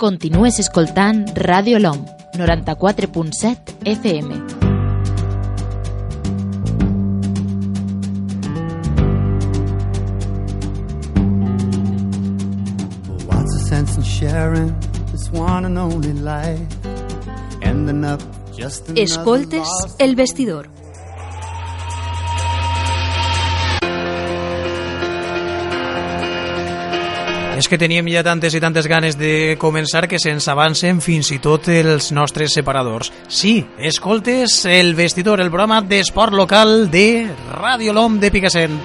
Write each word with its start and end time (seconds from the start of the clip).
Continues 0.00 0.58
escoltant 0.58 1.28
Ràdio 1.36 1.78
LOM, 1.78 2.06
94.7 2.32 3.84
FM. 3.84 4.28
What's 13.26 13.52
the 13.52 13.64
sense 13.68 13.96
in 13.98 14.02
sharing 14.02 14.74
this 15.12 15.28
one 15.32 15.66
and 15.66 15.76
only 15.76 16.14
life? 16.14 16.64
Ending 17.60 18.02
up 18.06 18.22
just 18.56 18.88
another 18.88 19.02
Escoltes 19.02 19.68
El 19.98 20.14
Vestidor. 20.16 20.79
És 27.60 27.66
que 27.68 27.76
teníem 27.76 28.06
ja 28.08 28.22
tantes 28.24 28.54
i 28.56 28.60
tantes 28.62 28.86
ganes 28.88 29.18
de 29.20 29.58
començar 29.60 30.06
que 30.08 30.16
se'ns 30.16 30.46
avancen 30.48 31.02
fins 31.04 31.28
i 31.34 31.36
tot 31.44 31.66
els 31.68 32.06
nostres 32.16 32.54
separadors. 32.56 33.10
Sí, 33.28 33.58
escoltes 33.76 34.62
el 34.64 34.94
vestidor, 34.96 35.42
el 35.44 35.50
programa 35.52 35.82
d'esport 35.84 36.32
local 36.32 36.88
de 36.88 37.28
Ràdio 37.52 37.92
L'Om 37.92 38.16
de 38.22 38.30
Picassent. 38.32 38.78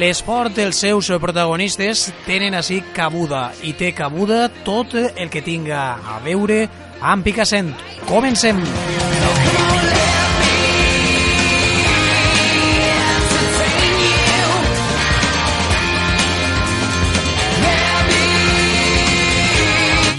L'esport, 0.00 0.62
els 0.64 0.80
seus 0.80 1.12
protagonistes 1.20 2.06
tenen 2.24 2.56
així 2.56 2.80
cabuda 2.96 3.50
i 3.60 3.76
té 3.76 3.92
cabuda 3.92 4.48
tot 4.64 4.96
el 4.96 5.28
que 5.28 5.44
tinga 5.44 5.90
a 6.00 6.22
veure 6.24 6.64
amb 7.04 7.28
Picassent. 7.28 7.74
Comencem! 8.08 8.64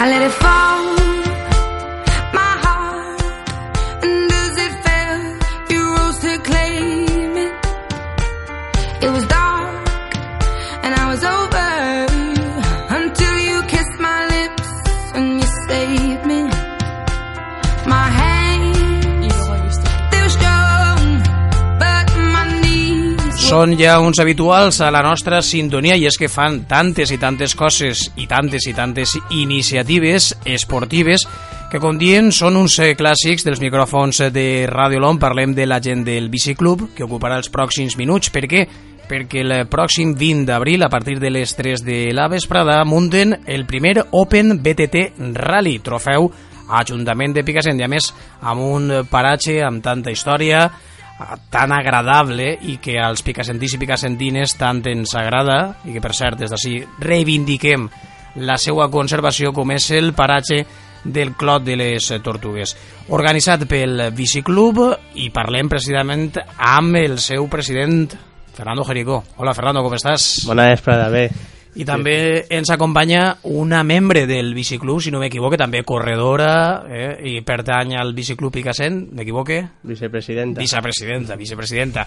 I 0.05 0.09
let 0.09 0.21
it 0.21 0.31
fall. 0.33 1.04
Són 23.45 23.75
ja 23.77 23.99
uns 24.01 24.17
habituals 24.17 24.79
a 24.81 24.87
la 24.89 25.03
nostra 25.05 25.37
sintonia 25.45 25.93
i 26.01 26.07
és 26.09 26.15
que 26.17 26.25
fan 26.31 26.63
tantes 26.65 27.11
i 27.13 27.19
tantes 27.21 27.53
coses 27.53 28.07
i 28.17 28.25
tantes 28.25 28.65
i 28.65 28.73
tantes 28.73 29.11
iniciatives 29.37 30.31
esportives 30.49 31.27
que 31.69 31.77
com 31.83 31.99
dient 32.01 32.31
són 32.33 32.57
uns 32.57 32.79
eh, 32.81 32.95
clàssics 32.97 33.45
dels 33.45 33.61
micròfons 33.61 34.23
de 34.33 34.65
Ràdio 34.71 35.03
LOM. 35.03 35.19
Parlem 35.21 35.53
de 35.53 35.67
la 35.69 35.77
gent 35.77 36.01
del 36.07 36.31
Biciclub 36.33 36.87
que 36.97 37.05
ocuparà 37.05 37.37
els 37.37 37.51
pròxims 37.53 37.99
minuts. 38.01 38.33
Per 38.33 38.47
què? 38.49 38.63
Perquè 39.05 39.45
el 39.45 39.53
pròxim 39.69 40.15
20 40.17 40.49
d'abril, 40.49 40.81
a 40.81 40.89
partir 40.89 41.19
de 41.21 41.29
les 41.29 41.53
3 41.53 41.85
de 41.85 41.99
la 42.17 42.25
vesprada, 42.31 42.79
munten 42.83 43.37
el 43.45 43.67
primer 43.69 44.07
Open 44.09 44.57
BTT 44.57 45.05
Rally, 45.37 45.77
trofeu 45.85 46.31
Ajuntament 46.81 47.37
de 47.37 47.45
Picassent, 47.45 47.77
i 47.77 47.85
a 47.85 47.91
més 47.93 48.09
amb 48.41 48.65
un 48.65 48.89
paratge 49.05 49.59
amb 49.61 49.85
tanta 49.85 50.09
història, 50.09 50.65
tan 51.49 51.71
agradable 51.71 52.57
i 52.67 52.77
que 52.83 52.97
als 52.99 53.23
picassentins 53.23 53.77
i 53.77 53.79
picassentines 53.79 54.57
tant 54.59 54.83
ens 54.91 55.15
agrada 55.15 55.77
i 55.87 55.95
que 55.95 56.03
per 56.03 56.13
cert 56.17 56.41
des 56.41 56.51
d'ací 56.51 56.81
reivindiquem 56.99 57.87
la 58.43 58.57
seva 58.59 58.89
conservació 58.91 59.53
com 59.55 59.71
és 59.71 59.89
el 59.95 60.11
paratge 60.13 60.65
del 61.05 61.35
Clot 61.37 61.63
de 61.63 61.77
les 61.77 62.11
Tortugues. 62.25 62.75
Organitzat 63.15 63.67
pel 63.69 64.09
Biciclub 64.11 64.81
i 65.21 65.29
parlem 65.31 65.69
precisament 65.71 66.31
amb 66.57 66.99
el 66.99 67.19
seu 67.23 67.47
president, 67.47 68.09
Fernando 68.55 68.83
Jericó. 68.83 69.23
Hola 69.37 69.53
Fernando, 69.53 69.85
com 69.85 69.95
estàs? 69.95 70.47
Bona 70.49 70.71
vesprada, 70.73 71.11
bé. 71.13 71.29
I 71.75 71.83
també 71.83 72.45
ens 72.55 72.69
acompanya 72.71 73.37
una 73.51 73.81
membre 73.83 74.25
del 74.29 74.53
Biciclub, 74.55 75.01
si 75.03 75.11
no 75.11 75.19
m'equivoque, 75.19 75.57
també 75.59 75.81
corredora 75.83 76.85
eh, 76.87 77.17
i 77.35 77.41
pertany 77.43 77.95
al 77.99 78.13
Biciclub 78.15 78.53
Picassent, 78.53 79.09
m'equivoque? 79.11 79.57
Vicepresidenta. 79.83 80.61
Vicepresidenta, 80.61 81.35
vicepresidenta. 81.35 82.05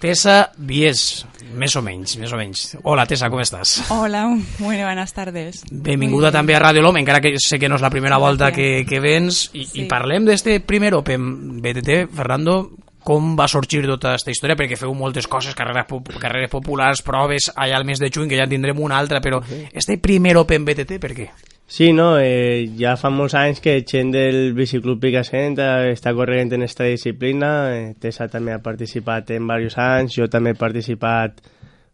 Tessa 0.00 0.38
Vies, 0.56 1.26
més 1.54 1.76
o 1.76 1.82
menys, 1.84 2.16
més 2.16 2.32
o 2.32 2.38
menys. 2.40 2.64
Hola, 2.84 3.04
Tessa, 3.06 3.28
com 3.28 3.42
estàs? 3.44 3.76
Hola, 3.92 4.24
muy 4.58 4.76
buenas 4.80 5.12
tardes. 5.12 5.64
Benvinguda 5.70 6.32
també 6.32 6.56
a 6.56 6.62
Ràdio 6.64 6.80
L'Home, 6.80 7.00
encara 7.04 7.20
que 7.20 7.34
sé 7.38 7.58
que 7.60 7.68
no 7.68 7.76
és 7.76 7.84
la 7.84 7.90
primera 7.92 8.16
volta 8.18 8.50
que, 8.56 8.86
que 8.88 9.00
vens, 9.04 9.50
i, 9.52 9.66
Sí. 9.70 9.82
i 9.82 9.88
parlem 9.90 10.24
d'este 10.24 10.60
primer 10.64 10.94
Open 10.96 11.60
BTT, 11.60 12.06
Fernando, 12.16 12.70
com 13.04 13.34
va 13.36 13.46
sorgir 13.48 13.84
tota 13.86 14.14
aquesta 14.14 14.30
història, 14.34 14.56
perquè 14.56 14.76
feu 14.76 14.92
moltes 14.94 15.26
coses, 15.26 15.54
carreres, 15.56 15.86
pop- 15.88 16.10
carreres 16.20 16.50
populars, 16.52 17.02
proves 17.02 17.50
allà 17.56 17.76
al 17.78 17.84
mes 17.88 17.98
de 17.98 18.10
juny, 18.12 18.28
que 18.28 18.36
ja 18.36 18.44
en 18.44 18.50
tindrem 18.52 18.80
una 18.80 18.98
altra, 18.98 19.20
però 19.20 19.40
este 19.72 19.96
primer 19.98 20.36
Open 20.36 20.64
BTT, 20.64 20.98
per 21.00 21.14
què? 21.16 21.30
Sí, 21.70 21.92
no, 21.94 22.16
eh, 22.18 22.66
ja 22.76 22.96
fa 22.98 23.12
molts 23.14 23.36
anys 23.38 23.60
que 23.62 23.76
gent 23.86 24.10
del 24.10 24.52
Biciclub 24.58 24.98
Picassent 24.98 25.54
està 25.60 26.10
corrent 26.18 26.50
en 26.56 26.64
esta 26.66 26.82
disciplina. 26.88 27.50
Eh, 27.76 27.94
Tessa 28.00 28.26
també 28.28 28.50
ha 28.52 28.58
participat 28.58 29.30
en 29.30 29.44
diversos 29.46 29.78
anys, 29.78 30.16
jo 30.18 30.26
també 30.26 30.50
he 30.50 30.58
participat 30.58 31.38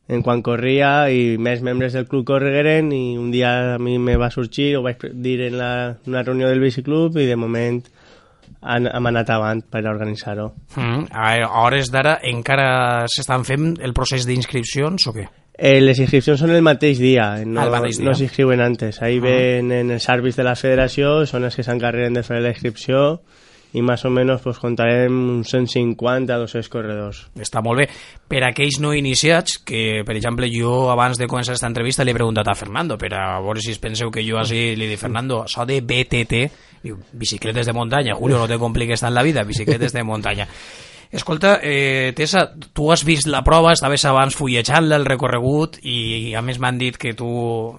en 0.08 0.22
quan 0.22 0.40
corria 0.40 1.10
i 1.10 1.36
més 1.36 1.60
membres 1.66 1.92
del 1.92 2.06
club 2.08 2.24
corregueren 2.24 2.88
i 2.94 3.18
un 3.18 3.30
dia 3.34 3.74
a 3.74 3.78
mi 3.78 3.98
me 3.98 4.16
va 4.16 4.30
sorgir, 4.30 4.76
ho 4.78 4.82
vaig 4.82 5.02
dir 5.12 5.40
en 5.50 5.58
la, 5.58 5.70
una 6.06 6.22
reunió 6.22 6.48
del 6.48 6.60
Biciclub 6.62 7.18
i 7.18 7.26
de 7.26 7.36
moment 7.36 7.82
han, 8.66 8.86
hem 8.90 9.06
anat 9.12 9.30
avant 9.30 9.62
per 9.70 9.84
organitzar-ho. 9.86 10.50
Mm, 10.76 11.06
a 11.12 11.62
hores 11.62 11.90
d'ara 11.94 12.18
encara 12.26 13.06
s'estan 13.08 13.44
fent 13.48 13.76
el 13.80 13.94
procés 13.94 14.26
d'inscripcions 14.26 15.06
o 15.06 15.14
què? 15.16 15.26
Eh, 15.56 15.78
les 15.80 15.96
inscripcions 16.02 16.38
són 16.42 16.50
el 16.52 16.60
mateix 16.60 16.98
dia, 17.00 17.30
no, 17.46 17.62
Ah, 17.62 17.70
mateix 17.78 17.96
dia. 17.96 18.04
no 18.10 18.12
s'inscriuen 18.14 18.60
antes. 18.60 19.00
Ahí 19.02 19.18
ven 19.24 19.70
en 19.72 19.90
els 19.94 20.08
àrbits 20.12 20.36
de 20.36 20.44
la 20.44 20.52
federació, 20.54 21.24
són 21.24 21.44
els 21.48 21.56
que 21.56 21.62
s'encarreguen 21.64 22.12
de 22.18 22.22
fer 22.26 22.42
la 22.44 22.50
inscripció 22.52 23.22
i 23.76 23.82
més 23.84 24.04
o 24.08 24.10
menys 24.12 24.40
pues, 24.44 24.58
comptarem 24.62 25.16
uns 25.36 25.52
150 25.52 26.32
a 26.32 26.38
200 26.40 26.70
corredors. 26.72 27.22
Està 27.36 27.60
molt 27.64 27.82
bé. 27.82 27.86
Per 28.28 28.40
a 28.42 28.50
aquells 28.50 28.80
no 28.80 28.94
iniciats, 28.96 29.58
que 29.68 30.02
per 30.06 30.16
exemple 30.16 30.48
jo 30.52 30.88
abans 30.92 31.20
de 31.20 31.28
començar 31.28 31.52
aquesta 31.52 31.68
entrevista 31.68 32.06
li 32.06 32.14
he 32.14 32.16
preguntat 32.16 32.48
a 32.48 32.56
Fernando, 32.56 32.96
per 32.96 33.12
a 33.14 33.26
veure 33.44 33.60
si 33.60 33.76
que 33.76 34.24
jo 34.24 34.40
així 34.40 34.74
li 34.76 34.88
dic 34.88 35.00
Fernando, 35.00 35.42
això 35.44 35.66
de 35.68 35.80
BTT, 35.80 36.42
diu, 36.82 36.96
bicicletes 37.12 37.66
de 37.66 37.76
muntanya, 37.76 38.16
Julio, 38.16 38.38
no 38.38 38.48
te 38.48 38.58
compliques 38.58 39.00
tant 39.00 39.14
la 39.14 39.22
vida, 39.22 39.44
bicicletes 39.44 39.92
de 39.92 40.04
muntanya. 40.04 40.48
Escolta, 41.10 41.60
eh, 41.62 42.12
Tessa, 42.16 42.48
tu 42.72 42.90
has 42.90 43.04
vist 43.06 43.28
la 43.30 43.42
prova, 43.46 43.72
estaves 43.72 44.04
abans 44.04 44.34
fullejant-la, 44.36 44.98
el 44.98 45.06
recorregut, 45.06 45.78
i 45.86 46.34
a 46.34 46.42
més 46.42 46.58
m'han 46.62 46.80
dit 46.80 46.98
que 46.98 47.14
tu 47.14 47.28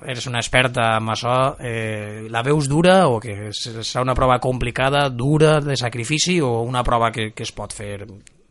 eres 0.07 0.27
una 0.31 0.39
experta 0.39 0.93
en 0.97 1.11
això. 1.11 1.37
Eh, 1.59 2.27
la 2.31 2.43
veus 2.47 2.69
dura 2.71 3.07
o 3.11 3.19
que 3.19 3.51
serà 3.51 4.05
una 4.05 4.15
prova 4.15 4.39
complicada, 4.39 5.09
dura, 5.09 5.59
de 5.61 5.75
sacrifici, 5.77 6.39
o 6.41 6.61
una 6.63 6.83
prova 6.87 7.11
que, 7.11 7.31
que 7.35 7.43
es 7.43 7.51
pot 7.51 7.75
fer 7.75 8.05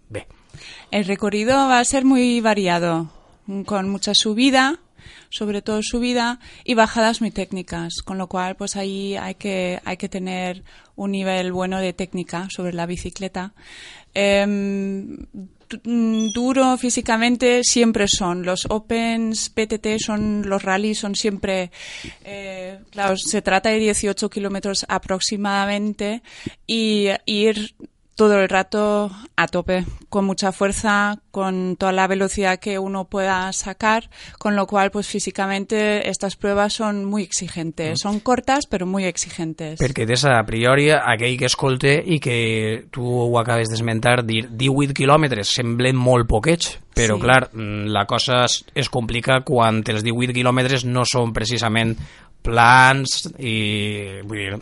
bé? 0.08 0.26
El 0.90 1.04
recorrido 1.04 1.56
va 1.68 1.80
a 1.80 1.84
ser 1.84 2.04
muy 2.04 2.40
variado, 2.40 3.08
con 3.64 3.88
mucha 3.88 4.14
subida, 4.14 4.78
sobre 5.30 5.62
todo 5.62 5.80
subida 5.82 6.40
y 6.64 6.74
bajadas 6.74 7.20
muy 7.20 7.30
técnicas, 7.30 8.02
con 8.04 8.18
lo 8.18 8.28
cual 8.28 8.56
pues 8.56 8.76
ahí 8.76 9.16
hay 9.16 9.34
que 9.34 9.80
hay 9.84 9.96
que 9.96 10.08
tener 10.08 10.64
un 10.94 11.12
nivel 11.12 11.52
bueno 11.52 11.80
de 11.80 11.92
técnica 11.92 12.48
sobre 12.50 12.72
la 12.72 12.86
bicicleta. 12.86 13.52
Em, 14.18 15.18
mm, 15.84 16.32
duro 16.32 16.78
físicamente 16.78 17.62
siempre 17.62 18.08
son. 18.08 18.44
Los 18.44 18.66
Opens 18.70 19.50
PTT 19.50 19.98
son 19.98 20.48
los 20.48 20.62
rallies 20.62 20.98
son 21.00 21.14
siempre 21.14 21.70
eh, 22.24 22.78
claro 22.90 23.14
se 23.18 23.42
trata 23.42 23.68
de 23.68 23.78
18 23.78 24.30
kilómetros 24.30 24.86
aproximadamente 24.88 26.22
y 26.66 27.08
ir 27.26 27.74
todo 28.16 28.40
el 28.40 28.48
rato 28.48 29.10
a 29.36 29.46
tope, 29.46 29.84
con 30.08 30.24
mucha 30.24 30.50
fuerza, 30.50 31.18
con 31.30 31.76
toda 31.76 31.92
la 31.92 32.06
velocidad 32.06 32.58
que 32.58 32.78
uno 32.78 33.04
pueda 33.04 33.52
sacar, 33.52 34.08
con 34.38 34.56
lo 34.56 34.66
cual, 34.66 34.90
pues 34.90 35.06
físicamente 35.06 36.08
estas 36.08 36.34
pruebas 36.34 36.72
son 36.72 37.04
muy 37.04 37.22
exigentes. 37.22 38.00
Son 38.00 38.20
cortas, 38.20 38.66
pero 38.66 38.86
muy 38.86 39.04
exigentes. 39.04 39.78
Perquè 39.78 40.06
des 40.08 40.24
a 40.24 40.40
priori 40.48 40.88
aquell 40.90 41.36
que 41.36 41.50
escolte 41.50 41.92
i 42.00 42.16
que 42.18 42.86
tu 42.90 43.04
ho 43.04 43.38
acabes 43.38 43.68
d'esmentar, 43.68 44.22
dir 44.24 44.48
18 44.48 44.96
quilòmetres 44.96 45.52
semblen 45.52 45.96
molt 45.96 46.26
poquets, 46.26 46.78
però 46.96 47.18
Sí. 47.18 47.20
clar, 47.20 47.50
mm, 47.52 47.92
la 47.92 48.06
cosa 48.06 48.44
es, 48.46 48.64
es 48.74 48.88
complica 48.88 49.42
quan 49.44 49.82
els 49.86 50.02
18 50.02 50.32
quilòmetres 50.32 50.86
no 50.86 51.04
són 51.04 51.34
precisament 51.34 51.98
plans 52.40 53.28
i 53.38 54.22
vull 54.24 54.38
dir 54.38 54.56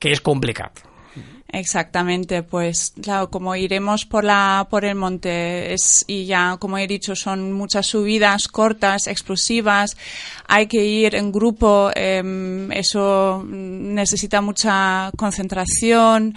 que 0.00 0.10
és 0.10 0.20
complicat. 0.20 0.93
Exactamente, 1.54 2.42
pues 2.42 2.92
claro, 3.00 3.30
como 3.30 3.54
iremos 3.54 4.04
por 4.06 4.24
la 4.24 4.66
por 4.68 4.84
el 4.84 4.96
monte 4.96 5.72
es 5.72 6.04
y 6.08 6.26
ya 6.26 6.56
como 6.58 6.78
he 6.78 6.88
dicho 6.88 7.14
son 7.14 7.52
muchas 7.52 7.86
subidas 7.86 8.48
cortas, 8.48 9.06
explosivas, 9.06 9.96
hay 10.48 10.66
que 10.66 10.84
ir 10.84 11.14
en 11.14 11.30
grupo, 11.30 11.92
em, 11.94 12.72
eso 12.72 13.44
necesita 13.46 14.40
mucha 14.40 15.12
concentración, 15.16 16.34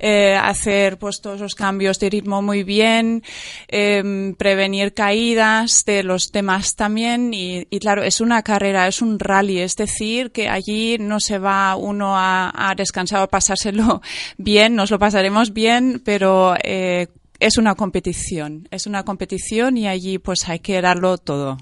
eh, 0.00 0.36
hacer 0.36 0.98
pues 0.98 1.22
todos 1.22 1.40
los 1.40 1.54
cambios 1.54 1.98
de 1.98 2.10
ritmo 2.10 2.42
muy 2.42 2.62
bien, 2.62 3.22
em, 3.68 4.34
prevenir 4.34 4.92
caídas 4.92 5.82
de 5.86 6.02
los 6.02 6.30
demás 6.30 6.76
también 6.76 7.32
y, 7.32 7.64
claro 7.80 8.02
es 8.02 8.20
una 8.20 8.42
carrera, 8.42 8.86
es 8.86 9.00
un 9.00 9.18
rally, 9.18 9.60
es 9.60 9.76
decir 9.76 10.30
que 10.30 10.50
allí 10.50 10.98
no 10.98 11.20
se 11.20 11.38
va 11.38 11.74
uno 11.74 12.18
a, 12.18 12.52
a 12.54 12.74
descansar 12.74 13.22
o 13.22 13.28
pasárselo 13.28 14.02
bien, 14.36 14.57
nos 14.70 14.90
lo 14.90 14.98
pasaremos 14.98 15.52
bien, 15.52 16.02
pero 16.04 16.54
eh, 16.62 17.06
es 17.40 17.56
una 17.56 17.76
competición, 17.76 18.66
es 18.70 18.86
una 18.86 19.04
competición 19.04 19.76
y 19.76 19.86
allí 19.86 20.18
pues 20.18 20.48
hay 20.48 20.58
que 20.58 20.80
darlo 20.80 21.18
todo. 21.18 21.56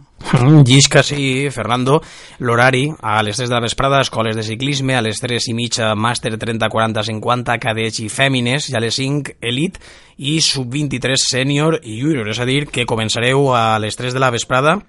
Llisca, 0.64 1.02
sí, 1.02 1.48
Fernando, 1.50 2.02
l'horari 2.38 2.90
a 3.02 3.22
les 3.22 3.37
3 3.37 3.50
de 3.50 3.54
la 3.54 3.60
vesprada, 3.60 4.00
escoles 4.00 4.34
de 4.37 4.43
ciclisme, 4.43 4.96
a 4.96 5.02
les 5.02 5.20
3 5.20 5.50
i 5.52 5.54
mitja, 5.54 5.93
màster 5.94 6.32
30, 6.38 6.69
40, 6.72 7.04
50, 7.12 7.58
cadets 7.60 8.00
i 8.00 8.08
fèmines, 8.08 8.70
i 8.70 8.76
a 8.76 8.81
les 8.81 8.96
5, 8.96 9.37
elit 9.44 9.78
i 10.16 10.38
sub-23 10.40 11.20
sènior 11.20 11.78
i 11.84 12.00
júnior, 12.00 12.32
és 12.32 12.40
a 12.40 12.49
que 12.72 12.88
començareu 12.88 13.52
a 13.54 13.78
les 13.78 13.96
3 13.96 14.16
de 14.16 14.20
la 14.20 14.32
vesprada 14.32 14.81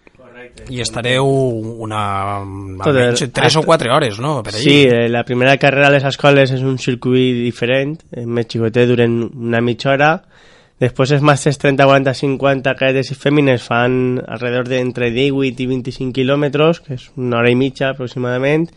i 0.70 0.82
estareu 0.82 1.26
una, 1.28 2.42
el- 2.42 2.82
almenys 2.82 3.26
3 3.34 3.56
o 3.58 3.64
4 3.64 3.94
hores, 3.96 4.20
no? 4.20 4.42
Per. 4.44 4.54
Sí, 4.54 4.84
eh, 4.86 5.08
la 5.10 5.24
primera 5.24 5.58
carrera 5.58 5.88
a 5.88 5.92
les 5.92 6.04
escoles 6.04 6.52
és 6.52 6.62
un 6.62 6.78
circuit 6.78 7.36
diferent, 7.44 7.98
eh, 8.12 8.26
més 8.26 8.48
xicotet 8.48 8.88
duren 8.90 9.20
una 9.34 9.62
mitja 9.62 9.92
hora, 9.94 10.12
després 10.80 11.12
els 11.16 11.24
màsters 11.26 11.58
30, 11.58 11.86
40, 11.90 12.14
50 12.14 12.76
cadetes 12.78 13.12
i 13.12 13.16
fèmines 13.18 13.64
fan 13.66 14.22
alrededor 14.28 14.68
de 14.70 14.80
entre 14.80 15.10
18 15.12 15.64
i 15.64 15.68
25 15.68 16.14
quilòmetres, 16.14 16.82
que 16.86 16.94
és 17.00 17.10
una 17.18 17.40
hora 17.40 17.50
i 17.52 17.56
mitja 17.58 17.90
aproximadament, 17.96 18.68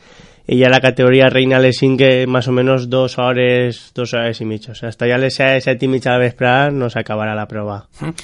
i 0.50 0.56
ja 0.58 0.70
la 0.72 0.80
categoria 0.80 1.28
reina 1.30 1.58
a 1.58 1.60
les 1.62 1.76
5 1.78 1.96
que 2.00 2.26
más 2.26 2.48
o 2.48 2.52
menos 2.52 2.88
dos 2.90 3.18
hores, 3.18 3.92
dos 3.94 4.14
hores 4.14 4.40
i 4.40 4.44
mitja. 4.44 4.72
O 4.72 4.74
sea, 4.74 4.88
hasta 4.88 5.06
ja 5.06 5.14
a 5.14 5.18
les 5.18 5.34
7, 5.36 5.60
7 5.60 5.84
i 5.84 5.88
mitja 5.88 6.14
de 6.16 6.24
vesprada 6.24 6.70
no 6.72 6.88
s'acabarà 6.90 7.36
la 7.36 7.46
prova. 7.46 7.84
Mm, 8.00 8.14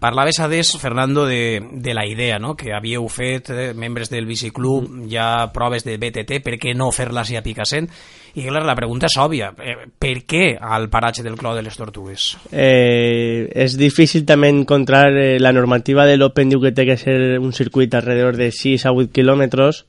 Parlaves 0.00 0.38
adés, 0.40 0.76
Fernando, 0.78 1.26
de, 1.26 1.62
de 1.70 1.94
la 1.94 2.06
idea 2.06 2.38
no? 2.38 2.54
que 2.56 2.72
havíeu 2.72 3.08
fet 3.12 3.50
eh, 3.50 3.74
membres 3.74 4.08
del 4.10 4.26
biciclub, 4.26 4.88
ja 5.10 5.50
proves 5.52 5.84
de 5.84 5.98
BTT, 6.00 6.40
per 6.44 6.56
què 6.60 6.72
no 6.74 6.88
fer-les 6.94 7.34
a 7.36 7.42
Picassent? 7.44 7.90
I 8.36 8.46
clar, 8.46 8.64
la 8.68 8.76
pregunta 8.76 9.10
és 9.10 9.16
òbvia, 9.20 9.50
eh, 9.60 9.76
per 9.98 10.14
què 10.28 10.44
al 10.56 10.88
paratge 10.92 11.24
del 11.26 11.36
Clou 11.36 11.56
de 11.56 11.64
les 11.66 11.76
Tortugues? 11.76 12.28
Eh, 12.52 13.50
es 13.54 13.76
difícil 13.76 14.24
también 14.24 14.62
encontrar 14.64 15.12
eh, 15.16 15.38
la 15.40 15.52
normativa 15.52 16.06
del 16.06 16.24
Open 16.24 16.52
diu 16.52 16.62
que 16.62 16.72
té 16.72 16.86
que 16.88 16.96
ser 16.96 17.38
un 17.38 17.52
circuito 17.52 17.98
alrededor 17.98 18.36
de 18.36 18.52
6 18.52 18.86
a 18.86 18.92
8 18.92 19.12
kilómetros 19.12 19.86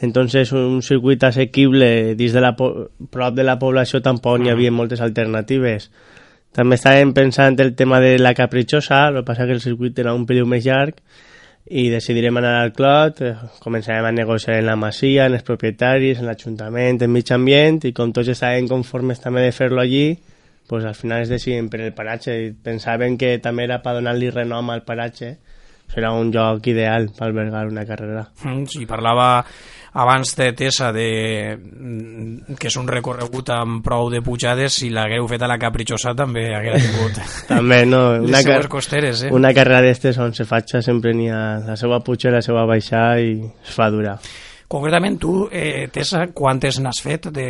entonces 0.00 0.50
un 0.52 0.82
circuit 0.82 1.22
assequible 1.22 2.14
dins 2.14 2.32
de 2.32 2.40
la 2.40 2.56
prop 2.56 3.34
de 3.34 3.44
la 3.44 3.58
població 3.58 4.02
tampoc 4.02 4.40
n'hi 4.42 4.50
havia 4.50 4.74
moltes 4.74 5.00
alternatives 5.00 5.90
també 6.54 6.78
estàvem 6.78 7.12
pensant 7.16 7.58
el 7.60 7.74
tema 7.74 7.98
de 8.00 8.16
la 8.20 8.34
Caprichosa 8.34 9.08
el 9.08 9.20
que 9.20 9.26
passa 9.26 9.46
que 9.46 9.56
el 9.56 9.62
circuit 9.62 9.98
era 9.98 10.14
un 10.14 10.26
peliu 10.26 10.46
més 10.46 10.62
llarg 10.66 11.00
i 11.64 11.88
decidirem 11.88 12.36
anar 12.36 12.58
al 12.60 12.74
Clot, 12.76 13.22
eh, 13.24 13.34
començarem 13.64 14.04
a 14.04 14.12
negociar 14.12 14.58
en 14.58 14.66
la 14.66 14.76
Masia, 14.76 15.26
en 15.26 15.32
els 15.38 15.42
propietaris, 15.42 16.18
en 16.20 16.28
l'Ajuntament, 16.28 17.00
en 17.02 17.10
mig 17.10 17.32
ambient, 17.32 17.80
i 17.88 17.92
com 17.96 18.12
tots 18.12 18.28
estaven 18.28 18.68
conformes 18.68 19.20
també 19.20 19.46
de 19.46 19.52
fer-lo 19.52 19.80
allí, 19.80 20.18
pues 20.68 20.84
al 20.84 20.94
final 20.94 21.22
es 21.22 21.32
decidien 21.32 21.70
per 21.72 21.80
el 21.80 21.94
paratge 21.96 22.36
i 22.36 22.52
pensaven 22.52 23.16
que 23.16 23.38
també 23.38 23.64
era 23.64 23.80
per 23.82 23.96
donar-li 23.96 24.30
renom 24.30 24.70
al 24.70 24.84
paratge. 24.84 25.38
Serà 25.88 26.12
un 26.16 26.30
lloc 26.32 26.66
ideal 26.68 27.10
per 27.16 27.26
albergar 27.26 27.66
una 27.68 27.84
carrera. 27.84 28.28
Mm, 28.44 28.64
Si 28.66 28.86
parlava 28.86 29.44
abans 29.94 30.34
de 30.36 30.52
Tessa 30.52 30.92
de, 30.92 31.56
mm, 31.56 32.56
que 32.58 32.66
és 32.66 32.76
un 32.80 32.88
recorregut 32.90 33.52
amb 33.54 33.78
prou 33.84 34.10
de 34.10 34.20
pujades, 34.26 34.80
si 34.80 34.90
l'hagueu 34.90 35.28
fet 35.30 35.44
a 35.46 35.50
la 35.50 35.58
Caprichosa 35.62 36.16
també 36.18 36.48
haguera 36.54 36.80
tingut 36.82 37.20
també 37.52 37.84
no, 37.86 38.02
les 38.18 38.28
una, 38.28 38.42
seues 38.42 38.66
car 38.66 38.72
costeres, 38.72 39.22
eh? 39.28 39.30
una 39.34 39.54
carrera 39.54 39.84
d'estes 39.86 40.18
on 40.18 40.34
se 40.34 40.48
fatxa 40.50 40.82
sempre 40.82 41.14
n'hi 41.14 41.30
ha 41.30 41.44
la 41.62 41.78
seva 41.78 42.02
puja 42.02 42.32
i 42.32 42.34
la 42.34 42.42
seva 42.42 42.66
baixada 42.66 43.22
i 43.22 43.38
es 43.38 43.76
fa 43.76 43.88
dura 43.94 44.18
Concretament, 44.68 45.18
tu, 45.20 45.48
eh, 45.52 45.88
Tessa, 45.92 46.26
quantes 46.32 46.80
n'has 46.80 47.00
fet 47.04 47.28
de, 47.30 47.46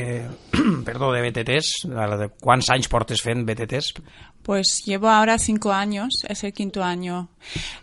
perdó, 0.87 1.13
de 1.13 1.23
BTTs? 1.23 1.87
De 2.19 2.29
quants 2.41 2.71
anys 2.75 2.89
portes 2.91 3.23
fent 3.23 3.45
BTTs? 3.47 3.95
Pues 4.43 4.83
llevo 4.85 5.09
ahora 5.09 5.39
cinco 5.39 5.73
años, 5.73 6.25
es 6.29 6.45
el 6.45 6.53
quinto 6.53 6.83
año. 6.83 7.29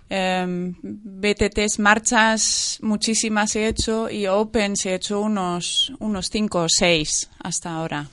Em, 0.09 0.75
BTTs, 0.83 1.79
marchas, 1.79 2.77
muchísimas 2.81 3.55
he 3.55 3.67
hecho 3.67 4.09
y 4.09 4.27
Opens 4.27 4.85
he 4.85 4.95
hecho 4.95 5.21
unos, 5.21 5.91
unos 5.99 6.27
cinco 6.29 6.63
o 6.63 6.69
seis 6.69 7.29
hasta 7.39 7.73
ahora. 7.73 8.07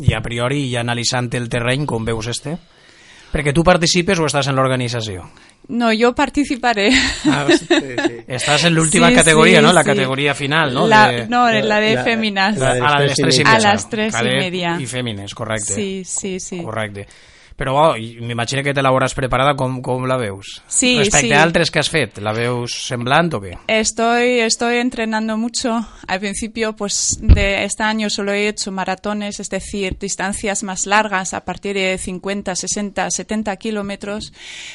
I 0.00 0.14
a 0.14 0.22
priori, 0.22 0.64
ja 0.72 0.80
analitzant 0.80 1.30
el 1.38 1.48
terreny, 1.48 1.84
com 1.86 2.04
veus 2.04 2.26
este? 2.26 2.56
Perquè 3.30 3.52
tu 3.54 3.62
participes 3.62 4.18
o 4.18 4.26
estàs 4.26 4.48
en 4.50 4.56
l'organització? 4.58 5.22
No, 5.70 5.92
yo 5.94 6.10
participaré. 6.18 6.88
Ah, 7.30 7.44
estàs 8.26 8.64
en 8.66 8.74
l'última 8.74 9.08
Sí, 9.10 9.14
categoria, 9.14 9.60
sí, 9.60 9.66
no? 9.66 9.72
La 9.72 9.84
sí. 9.84 9.90
categoria 9.92 10.34
final, 10.34 10.74
no? 10.74 10.86
La- 10.88 11.06
De- 11.12 11.26
no, 11.28 11.44
la 11.48 11.78
de 11.80 11.94
la- 11.94 12.02
féminas. 12.04 12.56
la 12.58 12.74
de 12.74 12.80
a 12.80 12.90
la 12.90 13.00
de 13.00 13.06
les 13.06 13.16
tres 13.16 13.38
i 13.38 13.42
A 13.42 13.54
mitja. 13.54 13.72
les 13.72 13.88
tres 13.88 14.08
i 14.14 14.16
Cadet 14.16 14.38
media. 14.40 14.76
I 14.80 14.86
fèmines, 14.86 15.34
correcte. 15.34 15.74
Sí, 15.74 16.02
sí, 16.04 16.40
sí. 16.40 16.58
Correcte. 16.62 17.06
Però 17.60 17.74
oh, 17.76 17.92
m'imagino 17.92 18.62
que 18.64 18.72
te 18.72 18.80
l'hauràs 18.80 19.12
preparada, 19.12 19.52
com, 19.52 19.74
com 19.84 20.06
la 20.08 20.16
veus? 20.16 20.62
Sí, 20.64 20.94
Respecte 20.96 21.28
sí. 21.28 21.34
a 21.36 21.42
altres 21.44 21.68
que 21.68 21.82
has 21.82 21.90
fet, 21.92 22.16
la 22.24 22.32
veus 22.32 22.72
semblant 22.86 23.28
o 23.36 23.40
què? 23.42 23.50
Estoy, 23.68 24.38
estoy 24.40 24.78
entrenando 24.80 25.36
mucho. 25.36 25.74
Al 26.06 26.20
principio, 26.20 26.72
pues, 26.74 27.18
de 27.20 27.64
este 27.64 27.82
año 27.82 28.08
solo 28.08 28.32
he 28.32 28.48
hecho 28.48 28.72
maratones, 28.72 29.40
es 29.40 29.50
decir, 29.50 29.98
distancias 29.98 30.62
más 30.62 30.86
largas 30.86 31.34
a 31.34 31.44
partir 31.44 31.76
de 31.76 31.98
50, 31.98 32.56
60, 32.56 33.10
70 33.10 33.56
kilómetros 33.56 34.32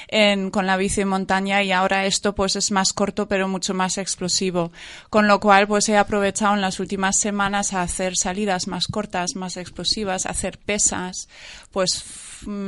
en, 0.08 0.52
con 0.52 0.68
la 0.68 0.78
bici 0.78 1.02
de 1.02 1.06
montaña 1.06 1.64
y 1.64 1.72
ahora 1.72 2.06
esto, 2.06 2.36
pues, 2.36 2.56
es 2.56 2.70
más 2.70 2.94
corto 2.94 3.28
pero 3.28 3.48
mucho 3.48 3.74
más 3.74 3.98
explosivo. 3.98 4.72
Con 5.10 5.28
lo 5.28 5.40
cual, 5.40 5.68
pues, 5.68 5.90
he 5.90 5.98
aprovechado 5.98 6.54
en 6.54 6.62
las 6.62 6.80
últimas 6.80 7.18
semanas 7.18 7.74
a 7.74 7.82
hacer 7.82 8.16
salidas 8.16 8.68
más 8.68 8.86
cortas, 8.86 9.36
más 9.36 9.58
explosivas, 9.58 10.28
hacer 10.28 10.60
pesas, 10.60 11.30
pues, 11.72 12.04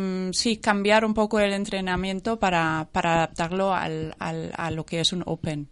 mm, 0.08 0.34
sí, 0.34 0.58
cambiar 0.58 1.06
un 1.06 1.14
poco 1.14 1.40
el 1.40 1.54
entrenamiento 1.54 2.38
para, 2.40 2.88
para 2.92 3.16
adaptarlo 3.16 3.74
al, 3.74 4.16
al, 4.20 4.52
a 4.56 4.72
lo 4.72 4.86
que 4.86 5.00
es 5.00 5.14
un 5.14 5.24
Open. 5.26 5.68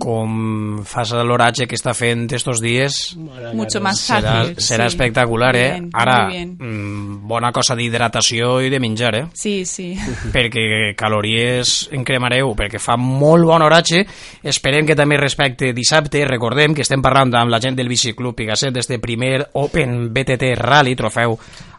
Com 0.00 0.84
fas 0.86 1.10
l'oratge 1.26 1.66
que 1.68 1.76
està 1.76 1.92
fent 1.96 2.22
estos 2.36 2.60
dies, 2.62 3.16
Mucho 3.52 3.80
más 3.82 3.98
serà, 4.00 4.36
fácil. 4.38 4.60
serà 4.62 4.86
sí. 4.86 4.94
espectacular, 4.94 5.50
eh? 5.56 5.70
Bien, 5.72 5.90
Ara, 5.92 6.30
mm, 6.30 7.26
bona 7.26 7.50
cosa 7.52 7.74
d'hidratació 7.76 8.60
i 8.62 8.70
de 8.70 8.80
menjar, 8.80 9.14
eh? 9.18 9.24
Sí, 9.34 9.66
sí. 9.66 9.90
perquè 10.34 10.94
calories 10.96 11.90
en 11.92 12.06
cremareu, 12.06 12.54
perquè 12.56 12.80
fa 12.80 12.96
molt 12.96 13.44
bon 13.44 13.66
oratge. 13.66 14.04
Esperem 14.42 14.86
que 14.86 14.96
també 14.96 15.18
respecte 15.20 15.74
dissabte, 15.76 16.24
recordem 16.24 16.72
que 16.72 16.86
estem 16.86 17.02
parlant 17.02 17.34
amb 17.34 17.52
la 17.52 17.60
gent 17.60 17.76
del 17.76 17.90
Biciclub 17.90 18.38
Picassent 18.38 18.72
d'este 18.78 19.00
primer 19.02 19.50
Open 19.54 20.12
BTT 20.14 20.54
Rally, 20.62 20.94
trofeu 20.96 21.36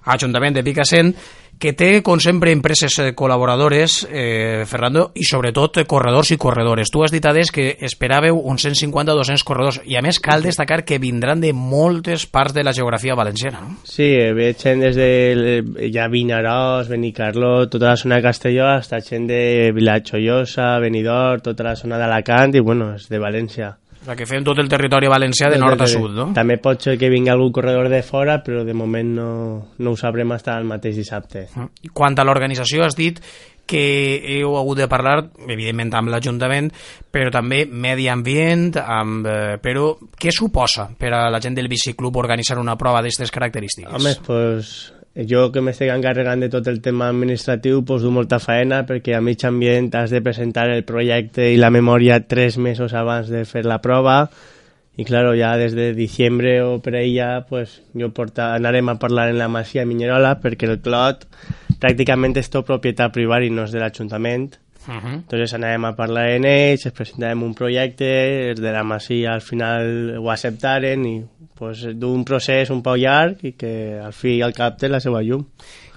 Ajuntament 0.08 0.56
de 0.56 0.64
Picassent, 0.64 1.16
que 1.60 1.74
té, 1.74 2.02
com 2.06 2.20
sempre, 2.22 2.52
empreses 2.54 2.98
eh, 3.02 3.12
col·laboradores, 3.18 4.00
eh, 4.10 4.64
Fernando, 4.70 5.08
i 5.18 5.26
sobretot 5.26 5.82
eh, 5.82 5.86
corredors 5.90 6.32
i 6.32 6.38
corredores. 6.38 6.92
Tu 6.94 7.04
has 7.04 7.14
dit, 7.14 7.26
Ades, 7.26 7.52
que 7.54 7.70
esperàveu 7.88 8.38
uns 8.38 8.68
150-200 8.68 9.46
corredors, 9.48 9.80
i 9.86 9.98
a 9.98 10.04
més 10.06 10.22
cal 10.24 10.46
destacar 10.46 10.84
que 10.86 11.00
vindran 11.02 11.42
de 11.42 11.54
moltes 11.54 12.28
parts 12.30 12.54
de 12.54 12.66
la 12.66 12.76
geografia 12.78 13.18
valenciana, 13.18 13.64
no? 13.64 13.78
Sí, 13.88 14.10
ve 14.38 14.52
gent 14.60 14.86
des 14.86 14.98
de 15.00 15.90
ja 15.94 16.08
Vinaròs, 16.12 16.92
Benicarló, 16.92 17.68
tota 17.72 17.92
la 17.94 17.98
zona 17.98 18.22
de 18.22 18.28
Castelló, 18.28 18.70
hasta 18.76 19.02
gent 19.02 19.28
de 19.32 19.74
Vilatxollosa, 19.74 20.78
Benidorm, 20.84 21.42
tota 21.46 21.66
la 21.66 21.76
zona 21.76 21.98
d'Alacant 21.98 22.56
i, 22.56 22.64
bueno, 22.64 22.94
és 22.98 23.10
de 23.10 23.22
València. 23.22 23.74
O 24.08 24.12
sigui, 24.14 24.22
que 24.22 24.30
fem 24.30 24.46
tot 24.48 24.62
el 24.64 24.70
territori 24.72 25.10
valencià 25.12 25.50
de 25.52 25.60
nord 25.60 25.82
a 25.84 25.90
sud, 25.92 26.14
no? 26.16 26.30
També 26.38 26.56
pot 26.64 26.86
ser 26.86 26.96
que 27.00 27.10
vingui 27.12 27.34
algun 27.34 27.52
corredor 27.52 27.90
de 27.92 28.00
fora, 28.08 28.40
però 28.44 28.64
de 28.64 28.76
moment 28.78 29.14
no, 29.18 29.30
no 29.78 29.92
ho 29.92 30.00
sabrem 30.00 30.32
fins 30.32 30.48
el 30.56 30.68
mateix 30.70 30.96
dissabte. 30.96 31.48
Quant 31.94 32.16
a 32.16 32.26
l'organització, 32.28 32.86
has 32.88 32.96
dit 32.96 33.20
que 33.68 34.40
heu 34.40 34.56
hagut 34.56 34.80
de 34.80 34.88
parlar, 34.88 35.18
evidentment, 35.44 35.92
amb 36.00 36.14
l'Ajuntament, 36.14 36.72
però 37.12 37.30
també 37.36 37.66
medi 37.68 38.08
ambient, 38.08 38.72
amb, 38.80 39.28
eh, 39.28 39.58
però 39.60 39.92
què 40.16 40.32
suposa 40.32 40.88
per 40.98 41.12
a 41.12 41.26
la 41.30 41.42
gent 41.44 41.60
del 41.60 41.68
biciclub 41.68 42.16
organitzar 42.24 42.58
una 42.64 42.78
prova 42.80 43.04
d'aquestes 43.04 43.34
característiques? 43.36 43.92
Home, 43.92 44.16
pues, 44.26 44.94
jo 45.26 45.48
que 45.52 45.64
m'estic 45.66 45.90
encarregant 45.90 46.44
de 46.44 46.50
tot 46.54 46.68
el 46.70 46.78
tema 46.86 47.08
administratiu, 47.10 47.82
pues, 47.86 48.04
du 48.06 48.12
molta 48.14 48.38
faena 48.38 48.84
perquè 48.86 49.16
a 49.18 49.22
mig 49.22 49.42
ambient 49.48 49.90
has 49.98 50.14
de 50.14 50.22
presentar 50.22 50.68
el 50.70 50.84
projecte 50.86 51.50
i 51.50 51.58
la 51.58 51.72
memòria 51.74 52.20
tres 52.28 52.58
mesos 52.58 52.94
abans 52.94 53.32
de 53.34 53.46
fer 53.46 53.66
la 53.66 53.80
prova. 53.82 54.28
I 54.98 55.06
claro, 55.06 55.34
ja 55.38 55.56
des 55.58 55.74
de 55.78 55.94
diciembre 55.94 56.62
o 56.62 56.80
per 56.82 56.96
ahí 56.96 57.16
ja 57.16 57.46
pues, 57.50 57.82
jo 57.94 58.12
porta, 58.14 58.54
anarem 58.56 58.90
a 58.90 59.00
parlar 59.00 59.30
en 59.30 59.38
la 59.38 59.48
Masia 59.48 59.82
de 59.82 59.90
Minyerola 59.90 60.38
perquè 60.42 60.70
el 60.70 60.80
clot 60.82 61.26
pràcticament 61.82 62.38
és 62.38 62.50
tot 62.50 62.66
propietat 62.66 63.14
privada 63.14 63.46
i 63.46 63.54
no 63.54 63.66
és 63.66 63.74
de 63.74 63.82
l'Ajuntament 63.82 64.50
Uh 64.88 64.94
-huh. 64.94 65.13
entonces 65.15 65.53
anàvem 65.53 65.86
a 65.86 65.96
parlar 65.96 66.29
en 66.32 66.46
ells, 66.46 66.86
els 66.86 66.96
presentàvem 66.96 67.44
un 67.44 67.53
projecte, 67.53 68.51
els 68.51 68.62
de 68.62 68.72
la 68.72 68.84
Masia 68.84 69.34
al 69.34 69.41
final 69.41 70.17
ho 70.20 70.32
acceptaren 70.32 71.06
i 71.06 71.24
pues, 71.58 71.88
d'un 71.96 72.24
procés 72.24 72.70
un 72.70 72.82
poc 72.84 72.98
llarg 72.98 73.44
i 73.44 73.51
que 73.53 74.00
al 74.03 74.13
fi 74.13 74.38
i 74.38 74.41
al 74.41 74.53
cap 74.53 74.77
té 74.77 74.88
la 74.89 75.00
seva 75.00 75.22
llum. 75.22 75.46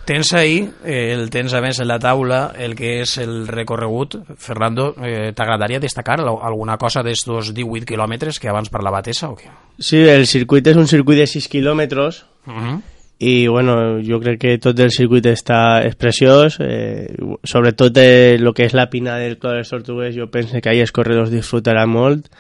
Tens 0.07 0.33
ahir, 0.35 0.71
eh, 0.85 1.13
el 1.13 1.29
tens 1.31 1.53
a 1.55 1.61
més 1.61 1.79
en 1.79 1.87
la 1.87 1.99
taula, 1.99 2.53
el 2.59 2.75
que 2.75 3.03
és 3.03 3.19
el 3.19 3.47
recorregut. 3.47 4.17
Fernando, 4.39 4.95
eh, 5.05 5.33
t'agradaria 5.37 5.79
destacar 5.79 6.19
al- 6.21 6.39
alguna 6.43 6.77
cosa 6.79 7.03
d'estos 7.03 7.53
18 7.55 7.85
quilòmetres 7.85 8.41
que 8.41 8.49
abans 8.49 8.71
parlava 8.71 9.03
Tessa 9.03 9.29
o 9.31 9.37
què? 9.37 9.51
Sí, 9.79 9.99
el 9.99 10.27
circuit 10.27 10.67
és 10.67 10.77
un 10.77 10.89
circuit 10.89 11.19
de 11.19 11.27
6 11.27 11.49
quilòmetres 11.49 12.25
Uh 12.47 12.53
-huh. 12.55 12.81
I 13.23 13.47
bueno, 13.49 14.01
jo 14.01 14.17
crec 14.19 14.39
que 14.41 14.53
tot 14.65 14.79
el 14.81 14.89
circuit 14.97 15.27
està, 15.29 15.83
és 15.85 15.93
preciós, 16.01 16.57
eh, 16.65 17.13
sobretot 17.45 17.99
eh, 18.01 18.39
el 18.39 18.49
que 18.57 18.65
és 18.65 18.73
la 18.73 18.87
pina 18.89 19.19
del 19.21 19.37
Clot 19.37 19.59
de 19.59 19.67
Tortugues, 19.69 20.15
jo 20.17 20.31
penso 20.33 20.57
que 20.57 20.71
ahir 20.73 20.87
els 20.87 20.95
corredors 20.97 21.29
disfrutaran 21.29 21.93
molt. 21.93 22.31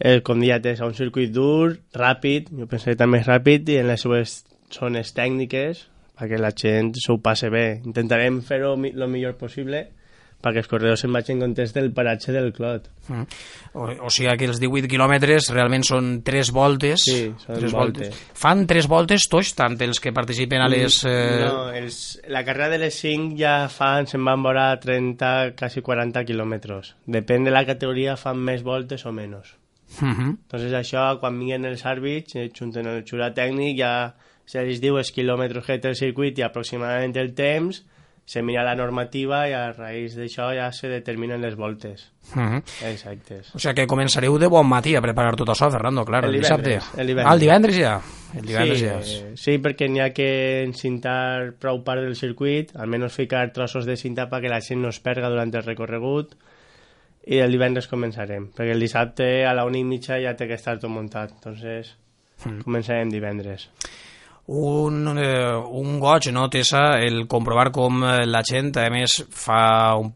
El, 0.00 0.22
com 0.24 0.40
dia, 0.40 0.56
és 0.56 0.80
un 0.80 0.96
circuit 0.96 1.28
dur, 1.32 1.76
ràpid, 1.92 2.48
jo 2.48 2.64
penso 2.64 2.88
que 2.88 2.96
també 2.96 3.20
és 3.20 3.28
ràpid, 3.28 3.68
i 3.68 3.76
en 3.82 3.92
les 3.92 4.00
seves 4.00 4.38
zones 4.72 5.12
tècniques, 5.12 5.84
perquè 6.16 6.40
la 6.40 6.54
gent 6.56 6.94
s'ho 6.96 7.18
passe 7.20 7.52
bé. 7.52 7.66
Intentarem 7.84 8.40
fer-ho 8.40 8.72
lo 8.72 9.12
millor 9.12 9.36
possible 9.36 9.84
perquè 10.46 10.62
els 10.62 10.70
corredors 10.70 11.02
se'n 11.02 11.12
vagin 11.14 11.42
contents 11.42 11.74
del 11.74 11.90
paratge 11.96 12.34
del 12.34 12.52
Clot. 12.54 12.86
Mm. 13.10 13.26
O, 13.74 13.88
o 14.06 14.12
sigui 14.12 14.32
que 14.38 14.48
els 14.48 14.62
18 14.62 14.90
quilòmetres 14.92 15.50
realment 15.52 15.84
són 15.86 16.20
tres 16.26 16.52
voltes. 16.54 17.04
Sí, 17.04 17.18
són 17.42 17.58
tres 17.60 17.74
voltes. 17.74 18.22
Fan 18.38 18.64
tres 18.70 18.88
voltes 18.90 19.26
tots, 19.32 19.52
tant 19.58 19.76
els 19.86 20.00
que 20.02 20.14
participen 20.16 20.62
a 20.62 20.70
les... 20.70 21.02
Eh... 21.08 21.42
No, 21.42 21.68
els, 21.74 22.00
la 22.32 22.44
carrera 22.46 22.70
de 22.76 22.80
les 22.86 23.02
5 23.02 23.34
ja 23.40 23.58
fan, 23.72 24.08
se'n 24.10 24.24
van 24.26 24.46
veure 24.46 24.68
30, 24.82 25.34
quasi 25.58 25.82
40 25.84 26.24
quilòmetres. 26.30 26.94
Depèn 27.18 27.46
de 27.46 27.54
la 27.54 27.66
categoria, 27.68 28.16
fan 28.20 28.40
més 28.40 28.64
voltes 28.66 29.04
o 29.06 29.12
menys. 29.12 29.56
Uh 30.00 30.08
-huh. 30.08 30.30
Entonces 30.30 30.72
això, 30.72 31.18
quan 31.20 31.38
vinguen 31.38 31.64
els 31.64 31.84
àrbits, 31.86 32.34
eh, 32.36 32.50
junten 32.52 32.86
el 32.86 33.04
xurat 33.04 33.34
tècnic, 33.34 33.78
ja 33.78 34.14
se 34.46 34.62
els 34.62 34.80
diu 34.80 34.96
els 34.98 35.12
quilòmetres 35.12 35.64
que 35.66 35.78
té 35.78 35.88
el 35.88 35.96
circuit 35.96 36.38
i 36.38 36.42
aproximadament 36.42 37.16
el 37.16 37.34
temps, 37.34 37.84
se 38.26 38.42
mira 38.42 38.64
la 38.66 38.74
normativa 38.74 39.44
i 39.48 39.52
a 39.54 39.70
raïs 39.70 40.16
d'això 40.18 40.48
ja 40.56 40.66
se 40.74 40.88
determinen 40.90 41.40
les 41.40 41.54
voltes. 41.54 42.08
Uh 42.34 42.40
-huh. 42.42 42.62
Exactes. 42.90 43.54
O 43.54 43.58
sigui 43.58 43.74
que 43.74 43.86
començareu 43.86 44.36
de 44.38 44.48
bon 44.48 44.66
matí 44.66 44.96
a 44.96 45.00
preparar 45.00 45.36
tot 45.36 45.48
això, 45.48 45.70
Fernando, 45.70 46.04
clar, 46.04 46.24
el, 46.24 46.34
El 46.34 46.40
dissabte. 46.40 46.80
el 46.98 47.06
divendres. 47.06 47.26
Ah, 47.30 47.34
el 47.34 47.40
divendres 47.40 47.76
ja. 47.78 48.00
El 48.34 48.42
divendres 48.46 48.78
sí, 48.80 48.84
ja. 48.84 48.98
és. 48.98 49.22
eh, 49.22 49.32
sí, 49.36 49.58
perquè 49.58 49.88
n'hi 49.88 50.00
ha 50.00 50.10
que 50.12 50.64
encintar 50.64 51.54
prou 51.60 51.84
part 51.84 52.02
del 52.02 52.16
circuit, 52.16 52.74
almenys 52.74 53.12
ficar 53.14 53.52
trossos 53.52 53.86
de 53.86 53.96
cinta 53.96 54.28
perquè 54.28 54.48
la 54.48 54.60
gent 54.60 54.82
no 54.82 54.88
es 54.88 54.98
perga 55.00 55.28
durant 55.30 55.54
el 55.54 55.62
recorregut 55.62 56.34
i 57.26 57.38
el 57.38 57.50
divendres 57.52 57.88
començarem, 57.88 58.50
perquè 58.52 58.72
el 58.72 58.80
dissabte 58.80 59.46
a 59.46 59.54
la 59.54 59.64
una 59.64 59.78
i 59.78 59.84
mitja 59.84 60.20
ja 60.20 60.34
té 60.34 60.46
que 60.48 60.54
estar 60.54 60.78
tot 60.78 60.90
muntat, 60.90 61.30
entonces 61.32 61.96
Mm. 62.44 62.60
començarem 62.64 63.08
divendres. 63.08 63.70
Un, 64.46 65.18
eh, 65.18 65.56
un 65.56 65.98
goig, 65.98 66.30
no, 66.32 66.48
Tessa, 66.48 67.00
el 67.02 67.26
comprovar 67.26 67.70
com 67.74 68.04
eh, 68.04 68.26
la 68.26 68.42
gent, 68.46 68.70
a 68.78 68.86
més, 68.94 69.18
fa 69.34 69.96
un, 69.98 70.12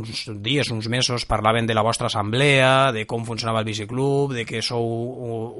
uns 0.00 0.24
dies, 0.40 0.70
uns 0.72 0.88
mesos, 0.88 1.26
parlaven 1.28 1.68
de 1.68 1.76
la 1.76 1.84
vostra 1.84 2.08
assemblea, 2.08 2.92
de 2.96 3.04
com 3.06 3.26
funcionava 3.28 3.60
el 3.60 3.68
biciclub, 3.68 4.32
de 4.32 4.46
que 4.48 4.62
sou 4.64 4.88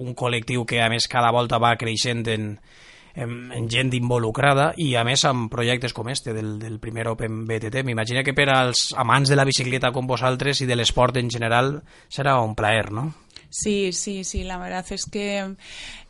un, 0.00 0.14
col·lectiu 0.16 0.64
que, 0.64 0.80
a 0.80 0.88
més, 0.88 1.08
cada 1.10 1.32
volta 1.36 1.60
va 1.60 1.74
creixent 1.76 2.24
en, 2.32 2.54
en, 3.14 3.36
en 3.52 3.68
gent 3.68 3.92
involucrada 3.98 4.70
i, 4.80 4.94
a 4.96 5.04
més, 5.04 5.26
amb 5.28 5.52
projectes 5.52 5.92
com 5.92 6.08
este 6.08 6.32
del, 6.32 6.56
del 6.62 6.80
primer 6.80 7.10
Open 7.12 7.44
BTT. 7.44 7.84
M'imagino 7.84 8.24
que 8.24 8.36
per 8.36 8.48
als 8.54 8.86
amants 8.96 9.28
de 9.28 9.36
la 9.36 9.44
bicicleta 9.44 9.92
com 9.92 10.08
vosaltres 10.08 10.64
i 10.64 10.70
de 10.70 10.80
l'esport 10.80 11.20
en 11.20 11.28
general 11.28 11.76
serà 12.08 12.38
un 12.40 12.56
plaer, 12.56 12.88
no? 12.92 13.10
Sí, 13.56 13.92
sí, 13.92 14.24
sí, 14.24 14.42
la 14.42 14.58
verdad 14.58 14.84
es 14.90 15.04
que 15.06 15.54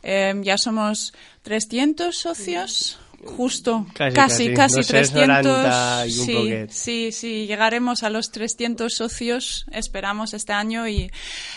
eh, 0.01 0.33
ya 0.41 0.57
somos 0.57 1.13
300 1.43 2.17
socios. 2.17 2.97
Justo, 3.23 3.87
Casi, 3.95 4.13
casi, 4.15 4.53
casi. 4.53 4.75
casi, 4.81 4.93
290 4.93 6.01
300. 6.03 6.07
y 6.07 6.19
un 6.19 6.25
sí, 6.25 6.33
poquet. 6.35 6.71
sí, 6.71 7.11
sí, 7.11 7.47
llegaremos 7.47 8.03
a 8.03 8.09
los 8.11 8.29
300 8.31 8.93
socios, 8.93 9.65
esperamos 9.71 10.33
este 10.35 10.53
año. 10.53 10.87
Y 10.87 11.09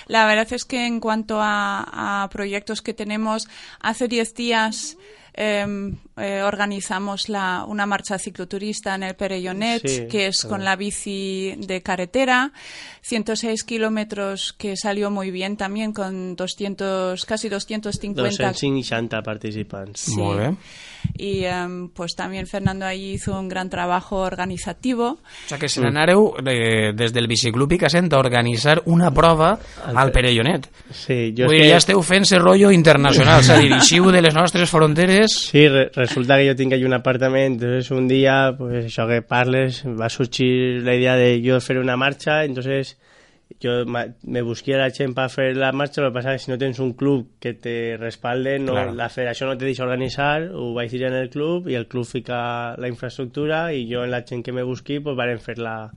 la 0.07 0.25
verdad 0.27 0.51
es 0.53 0.65
que 0.65 0.87
en 0.87 1.01
cuanto 1.01 1.41
a, 1.43 2.23
a 2.25 2.29
proyectos 2.31 2.81
que 2.81 2.95
tenemos, 2.95 3.49
hace 3.81 4.09
10 4.09 4.35
días 4.35 4.97
eh, 5.41 5.95
eh, 6.17 6.43
organizamos 6.43 7.29
la, 7.29 7.65
una 7.65 7.87
marcha 7.87 8.19
cicloturista 8.19 8.97
en 8.97 9.05
el 9.05 9.15
Perellonet, 9.15 9.87
Sí, 9.87 10.09
que 10.11 10.27
es 10.27 10.43
con 10.43 10.65
la 10.65 10.75
bici 10.75 11.55
de 11.57 11.81
carretera, 11.81 12.53
106 13.03 13.63
kilómetros 13.63 14.53
que 14.53 14.77
salió 14.77 15.13
muy 15.13 15.31
bien 15.31 15.57
también 15.57 15.93
con 15.93 16.35
200, 16.35 17.25
casi 17.25 17.49
250 17.49 18.21
260 18.21 19.23
participants. 19.23 20.01
Sí. 20.01 20.17
Molt 20.17 20.41
bé. 20.41 20.57
Y 21.17 21.45
em, 21.45 21.89
pues 21.91 22.15
también 22.15 22.47
Fernando 22.47 22.87
ahí 22.87 23.13
hizo 23.13 23.39
un 23.39 23.49
gran 23.49 23.69
trabajo 23.69 24.17
organizativo. 24.17 25.19
O 25.19 25.49
sigui 25.49 25.61
que 25.61 25.69
se 25.69 25.83
n'anàreu 25.83 26.35
eh, 26.47 26.93
des 26.97 27.13
del 27.13 27.29
biciclub 27.29 27.69
Picassent 27.69 28.13
a 28.13 28.19
organitzar 28.19 28.83
una 28.87 29.11
prova 29.13 29.59
al 29.85 30.13
Perellonet. 30.13 30.71
Sí, 30.91 31.35
jo 31.37 31.47
Vull 31.47 31.59
dir, 31.59 31.67
que... 31.67 31.71
ja 31.75 31.83
esteu 31.83 32.03
fent-se 32.03 32.39
rotllo 32.39 32.71
internacional, 32.73 33.43
és 33.43 33.51
a 33.51 33.59
dir, 33.59 33.77
de 34.09 34.23
les 34.23 34.35
nostres 34.35 34.71
fronteres 34.71 35.19
paraules? 35.19 35.33
Sí, 35.33 35.69
re 35.69 35.91
resulta 35.95 36.37
que 36.37 36.49
jo 36.49 36.57
tinc 36.57 36.75
allà 36.75 36.87
un 36.87 36.95
apartament, 36.95 37.57
entonces 37.57 37.91
un 37.91 38.09
dia, 38.09 38.55
pues 38.57 38.87
això 38.87 39.07
que 39.09 39.23
parles, 39.23 39.83
va 39.85 40.09
sorgir 40.09 40.83
la 40.85 40.95
idea 40.95 41.17
de 41.17 41.41
jo 41.45 41.61
fer 41.61 41.79
una 41.79 41.97
marxa, 41.97 42.45
entonces 42.45 42.97
yo 43.61 43.85
me 43.87 44.43
busqué 44.43 44.75
a 44.75 44.79
la 44.79 44.91
gent 44.91 45.15
para 45.15 45.27
hacer 45.27 45.57
la 45.57 45.73
marcha, 45.73 46.01
lo 46.03 46.11
que 46.11 46.15
pasa 46.15 46.35
es 46.35 46.43
que 46.43 46.45
si 46.47 46.51
no 46.53 46.59
tienes 46.59 46.79
un 46.79 46.93
club 46.93 47.31
que 47.41 47.55
te 47.55 47.97
respalde, 47.97 48.59
no, 48.59 48.73
Claro. 48.73 48.93
la 48.95 49.09
federación 49.09 49.49
no 49.51 49.57
te 49.59 49.65
dice 49.65 49.83
organizar, 49.83 50.51
ho 50.55 50.75
vaig 50.75 50.91
dir 50.91 51.05
en 51.05 51.15
el 51.15 51.31
club 51.31 51.69
y 51.69 51.75
el 51.75 51.87
club 51.89 52.05
fica 52.05 52.77
la 52.77 52.89
infraestructura 52.89 53.73
y 53.73 53.89
yo 53.89 54.05
en 54.05 54.11
la 54.11 54.23
gent 54.23 54.45
que 54.45 54.53
me 54.53 54.63
busqué, 54.63 55.01
pues 55.01 55.17
van 55.17 55.39
fer 55.41 55.59
la, 55.59 55.91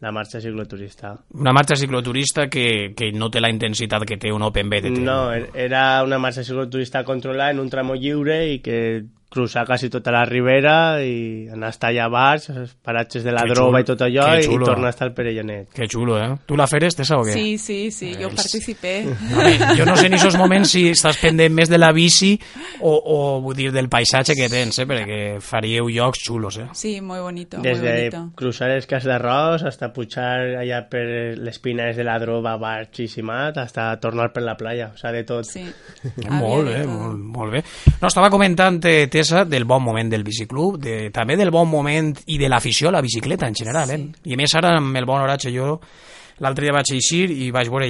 la 0.00 0.10
marxa 0.12 0.40
cicloturista. 0.40 1.18
Una 1.32 1.52
marxa 1.52 1.76
cicloturista 1.76 2.48
que, 2.48 2.92
que 2.96 3.12
no 3.12 3.30
té 3.30 3.40
la 3.40 3.50
intensitat 3.50 4.02
que 4.04 4.16
té 4.18 4.32
un 4.32 4.42
Open 4.42 4.68
BTT. 4.68 4.98
No, 4.98 5.32
er- 5.32 5.50
era 5.54 6.02
una 6.04 6.18
marxa 6.18 6.42
cicloturista 6.44 7.04
controlada 7.04 7.50
en 7.50 7.60
un 7.60 7.70
tramo 7.70 7.94
lliure 7.94 8.42
i 8.52 8.58
que 8.60 9.04
cruzar 9.28 9.66
quasi 9.66 9.90
tota 9.90 10.12
la 10.14 10.24
ribera 10.24 11.02
i 11.02 11.48
anar 11.52 11.68
a 11.68 11.74
estar 11.74 11.90
allà 11.90 12.04
a 12.06 12.10
bars, 12.12 12.48
els 12.50 12.74
paratges 12.80 13.24
de 13.26 13.32
la 13.34 13.42
Que 13.42 13.52
droga 13.52 13.72
xulo, 13.72 13.80
i 13.82 13.86
tot 13.88 14.04
allò 14.06 14.26
i 14.38 14.46
tornar 14.64 14.86
a 14.86 14.92
estar 14.94 15.08
al 15.08 15.14
Perellanet. 15.16 15.72
Que 15.74 15.88
xulo, 15.90 16.16
eh? 16.22 16.28
Tu 16.46 16.56
la 16.56 16.66
feres, 16.70 16.94
Tessa, 16.96 17.18
o 17.18 17.24
què? 17.26 17.34
Sí, 17.34 17.58
sí, 17.58 17.90
sí, 17.90 18.12
yo 18.20 18.30
participé. 18.30 18.94
A 19.06 19.42
veure, 19.42 19.70
jo 19.76 19.88
no 19.88 19.96
sé 19.98 20.06
en 20.06 20.16
aquests 20.16 20.38
moments 20.38 20.70
si 20.76 20.84
estàs 20.92 21.18
pendent 21.20 21.52
més 21.54 21.68
de 21.68 21.78
la 21.78 21.90
bici 21.96 22.32
o, 22.80 22.92
o 22.94 23.18
vull 23.44 23.56
dir, 23.58 23.72
del 23.74 23.90
paisatge 23.92 24.36
que 24.38 24.48
tens, 24.52 24.78
eh? 24.78 24.86
perquè 24.88 25.20
faríeu 25.42 25.90
llocs 25.90 26.22
xulos. 26.26 26.60
Eh? 26.62 26.68
Sí, 26.72 27.00
muy 27.00 27.20
bonito, 27.20 27.58
muy 27.58 27.68
Desde 27.68 28.10
bonito. 28.10 28.22
cruzar 28.38 28.70
el 28.70 28.86
cas 28.86 29.04
d'arròs 29.04 29.66
hasta 29.66 29.90
pujar 29.92 30.62
allà 30.62 30.84
per 30.88 31.04
les 31.36 31.58
pines 31.58 31.96
de 31.98 32.06
la 32.06 32.18
droga, 32.22 32.56
Barxisimat, 32.56 33.58
hasta 33.58 33.90
tornar 34.00 34.32
per 34.32 34.42
la 34.46 34.56
playa, 34.56 34.90
o 34.94 34.96
sea, 34.96 35.12
de 35.12 35.24
tot. 35.24 35.44
Sí. 35.44 35.66
Eh, 36.16 36.30
molt 36.30 36.66
de 36.66 36.72
bé, 36.78 36.86
molt, 36.88 37.18
molt 37.18 37.52
bé. 37.52 37.60
No, 38.00 38.08
estava 38.08 38.30
comentant, 38.32 38.78
eh, 38.88 39.06
Tessa, 39.26 39.44
del 39.44 39.64
bon 39.64 39.82
moment 39.82 40.06
del 40.06 40.22
biciclub, 40.22 40.76
de, 40.78 41.08
també 41.10 41.34
del 41.34 41.50
bon 41.50 41.66
moment 41.66 42.12
i 42.30 42.36
de 42.38 42.46
l'afició 42.46 42.92
a 42.92 42.94
la 42.94 43.00
bicicleta 43.02 43.48
en 43.50 43.56
general. 43.58 43.90
Eh? 43.90 43.98
I 44.30 44.36
a 44.36 44.38
més 44.38 44.52
ara, 44.54 44.76
amb 44.78 44.94
el 44.94 45.08
bon 45.08 45.18
oratge, 45.18 45.50
jo 45.50 45.80
l'altre 46.44 46.68
dia 46.68 46.74
vaig 46.76 46.92
eixir 46.94 47.24
i 47.34 47.48
vaig 47.50 47.66
veure 47.72 47.88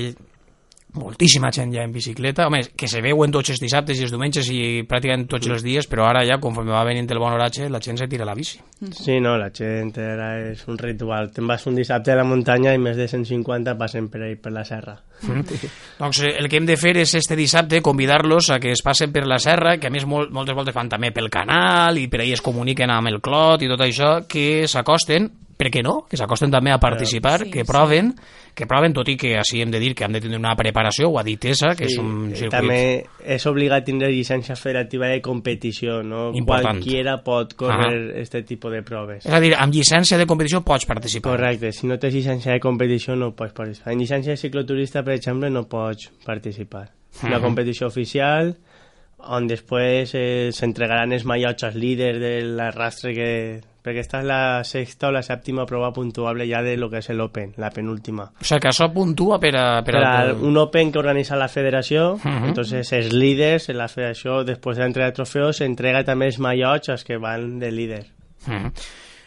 moltíssima 0.97 1.50
gent 1.55 1.75
ja 1.75 1.85
en 1.87 1.93
bicicleta, 1.93 2.47
home, 2.47 2.62
que 2.76 2.88
se 2.88 3.03
veuen 3.05 3.33
tots 3.35 3.53
els 3.55 3.62
dissabtes 3.62 3.99
i 3.99 4.07
els 4.07 4.15
diumenges 4.15 4.49
i 4.53 4.61
pràcticament 4.88 5.26
tots 5.31 5.49
els 5.50 5.65
dies, 5.65 5.88
però 5.91 6.09
ara 6.09 6.25
ja, 6.26 6.41
conforme 6.43 6.75
va 6.75 6.85
venint 6.88 7.09
el 7.12 7.21
bon 7.23 7.37
oratge, 7.37 7.69
la 7.73 7.81
gent 7.85 8.00
se 8.00 8.09
tira 8.11 8.26
la 8.29 8.35
bici. 8.35 8.61
Sí, 8.93 9.19
no, 9.23 9.37
la 9.41 9.50
gent 9.55 9.93
ara 10.03 10.31
és 10.50 10.67
un 10.69 10.79
ritual. 10.81 11.31
Te'n 11.33 11.47
vas 11.49 11.67
un 11.69 11.79
dissabte 11.79 12.12
a 12.12 12.19
la 12.19 12.26
muntanya 12.26 12.75
i 12.75 12.83
més 12.83 12.97
de 12.99 13.09
150 13.09 13.76
passen 13.79 14.11
per 14.12 14.25
ahí, 14.26 14.37
per 14.41 14.53
la 14.53 14.65
serra. 14.65 14.97
Doncs 15.23 16.21
eh, 16.26 16.35
el 16.41 16.50
que 16.50 16.61
hem 16.61 16.67
de 16.69 16.76
fer 16.76 16.97
és 17.00 17.15
este 17.17 17.38
dissabte 17.38 17.81
convidar-los 17.85 18.50
a 18.53 18.61
que 18.61 18.75
es 18.75 18.85
passen 18.85 19.12
per 19.15 19.25
la 19.26 19.41
serra, 19.43 19.76
que 19.81 19.88
a 19.88 19.95
més 19.95 20.05
mol, 20.09 20.29
moltes 20.35 20.57
voltes 20.57 20.76
fan 20.76 20.91
també 20.93 21.12
pel 21.15 21.31
canal 21.33 21.97
i 21.97 22.09
per 22.12 22.23
ahí 22.23 22.35
es 22.37 22.45
comuniquen 22.45 22.93
amb 22.93 23.12
el 23.12 23.23
Clot 23.25 23.65
i 23.65 23.71
tot 23.73 23.85
això, 23.87 24.12
que 24.29 24.67
s'acosten, 24.69 25.31
per 25.56 25.70
què 25.72 25.82
no? 25.84 26.02
Que 26.08 26.18
s'acosten 26.20 26.52
també 26.52 26.72
a 26.72 26.78
participar, 26.80 27.40
Sí, 27.44 27.50
que 27.50 27.64
sí. 27.64 27.68
proven, 27.68 28.12
que 28.54 28.66
proven, 28.68 28.92
tot 28.96 29.08
i 29.08 29.16
que 29.20 29.34
així 29.38 29.62
hem 29.62 29.70
de 29.72 29.80
dir 29.80 29.94
que 29.94 30.04
han 30.04 30.12
de 30.12 30.20
tenir 30.20 30.38
una 30.38 30.54
preparació, 30.56 31.10
dit 31.25 31.40
Tessa, 31.40 31.75
que 31.76 31.88
és 31.88 31.96
un 31.98 32.30
circuit... 32.34 32.52
També 32.52 33.06
és 33.25 33.46
obligat 33.48 33.84
tindre 33.84 34.10
llicència 34.12 34.56
federativa 34.56 35.08
de 35.08 35.20
competició, 35.25 36.02
no? 36.02 36.30
Important. 36.34 36.80
Qualquiera 36.80 37.18
pot 37.25 37.54
correr 37.58 38.20
este 38.20 38.42
tipo 38.42 38.70
de 38.70 38.82
proves. 38.82 39.26
És 39.26 39.32
a 39.32 39.40
dir, 39.40 39.54
amb 39.56 39.75
llicència 39.75 40.18
de 40.20 40.26
competició 40.26 40.62
pots 40.64 40.86
participar. 40.86 41.34
Correcte, 41.36 41.72
si 41.72 41.86
no 41.86 41.98
tens 41.98 42.14
llicència 42.14 42.52
de 42.52 42.60
competició 42.60 43.16
no 43.16 43.32
pots 43.36 43.56
participar. 43.56 43.92
En 43.92 44.00
llicència 44.00 44.36
de 44.36 44.40
cicloturista, 44.40 45.02
per 45.04 45.16
exemple, 45.16 45.50
no 45.50 45.66
pots 45.68 46.10
participar. 46.25 46.88
Una 47.25 47.40
competició 47.40 47.88
oficial 47.88 48.54
on 49.26 49.46
després 49.48 50.12
eh, 50.14 50.50
s'entregaran 50.54 51.14
els 51.16 51.25
mallots 51.26 51.64
als 51.66 51.78
líders 51.80 52.20
de 52.20 52.34
l'arrastre 52.58 53.14
que... 53.16 53.30
Perquè 53.87 54.02
esta 54.02 54.19
és 54.19 54.26
la 54.26 54.40
sexta 54.66 55.07
o 55.09 55.14
la 55.14 55.23
sèptima 55.23 55.62
prova 55.69 55.93
puntuable 55.95 56.49
ja 56.50 56.59
de 56.66 56.73
lo 56.76 56.88
que 56.90 56.99
és 56.99 57.09
l'Open, 57.14 57.52
la 57.62 57.71
penúltima. 57.71 58.25
O 58.35 58.45
sigui 58.45 58.64
que 58.64 58.73
això 58.73 58.88
puntua 58.93 59.38
per 59.38 59.55
a... 59.55 59.66
Per 59.87 59.95
Per 59.95 60.02
a... 60.02 60.12
a 60.33 60.35
un 60.35 60.59
Open 60.59 60.90
que 60.90 60.99
organiza 60.99 61.38
la 61.38 61.47
federació, 61.49 62.16
Ujú. 62.19 62.50
entonces 62.50 62.90
els 62.99 63.12
líders 63.14 63.69
en 63.71 63.78
la 63.78 63.87
federació, 63.88 64.43
després 64.45 64.76
de 64.76 64.83
l'entrega 64.83 65.12
de 65.12 65.19
trofeus, 65.21 65.62
s'entrega 65.62 66.02
també 66.05 66.26
els 66.33 66.40
mallots 66.43 66.90
als 66.97 67.07
que 67.07 67.16
van 67.23 67.61
de 67.62 67.71
líder. 67.71 68.05
Mm. 68.47 68.75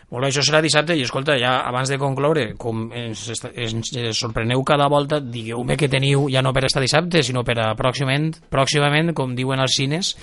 Molt 0.10 0.24
bé, 0.26 0.30
això 0.32 0.42
serà 0.42 0.58
dissabte 0.66 0.96
i 0.98 1.04
escolta, 1.06 1.36
ja 1.38 1.60
abans 1.70 1.90
de 1.92 1.98
concloure, 2.02 2.56
com 2.58 2.88
ens, 2.98 3.28
ens, 3.54 3.92
ens 3.94 4.18
sorpreneu 4.18 4.64
cada 4.66 4.88
volta, 4.90 5.20
digueu-me 5.22 5.78
que 5.78 5.88
teniu, 5.88 6.24
ja 6.34 6.42
no 6.42 6.50
per 6.56 6.64
estar 6.66 6.82
dissabte, 6.82 7.22
sinó 7.22 7.44
per 7.46 7.60
a 7.62 7.76
pròximament, 7.78 8.32
pròximament, 8.50 9.14
com 9.14 9.36
diuen 9.38 9.62
als 9.62 9.76
cines, 9.78 10.16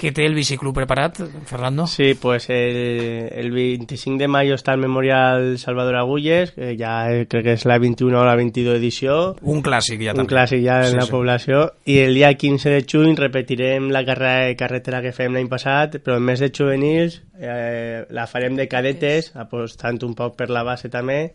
que 0.00 0.12
té 0.16 0.24
el 0.24 0.32
biciclub 0.34 0.74
preparat, 0.74 1.20
Fernando? 1.44 1.86
Sí, 1.86 2.14
pues 2.14 2.48
el, 2.48 3.28
el 3.36 3.50
25 3.52 4.16
de 4.18 4.28
mayo 4.28 4.54
está 4.54 4.72
el 4.72 4.80
Memorial 4.80 5.58
Salvador 5.58 5.96
Agulles, 5.96 6.52
que 6.52 6.76
ya 6.78 7.12
eh, 7.12 7.26
creo 7.28 7.42
que 7.42 7.52
es 7.52 7.66
la 7.66 7.76
21 7.78 8.18
o 8.18 8.24
la 8.24 8.36
22 8.36 8.78
edició, 8.78 9.36
Un 9.42 9.60
clàssic 9.62 10.00
ja 10.00 10.12
un 10.16 10.22
també. 10.24 10.32
clàssic 10.32 10.64
ja 10.64 10.78
en 10.86 10.90
Sí, 10.94 10.96
la 10.96 11.04
sí. 11.04 11.10
població, 11.12 11.60
i 11.84 11.98
el 11.98 12.14
dia 12.14 12.32
15 12.32 12.70
de 12.70 12.84
juny 12.90 13.14
repetirem 13.20 13.90
la 13.92 14.04
carrera 14.06 14.46
de 14.48 14.56
carretera 14.56 15.02
que 15.04 15.12
fem 15.12 15.36
l'any 15.36 15.52
passat, 15.52 16.00
però 16.00 16.16
en 16.16 16.24
més 16.24 16.40
de 16.40 16.48
juvenils 16.48 17.20
eh, 17.38 18.06
la 18.08 18.26
farem 18.30 18.56
de 18.56 18.68
cadetes, 18.68 19.33
apostant 19.34 20.00
un 20.06 20.14
poc 20.14 20.36
per 20.38 20.50
la 20.50 20.64
base 20.66 20.90
també, 20.92 21.34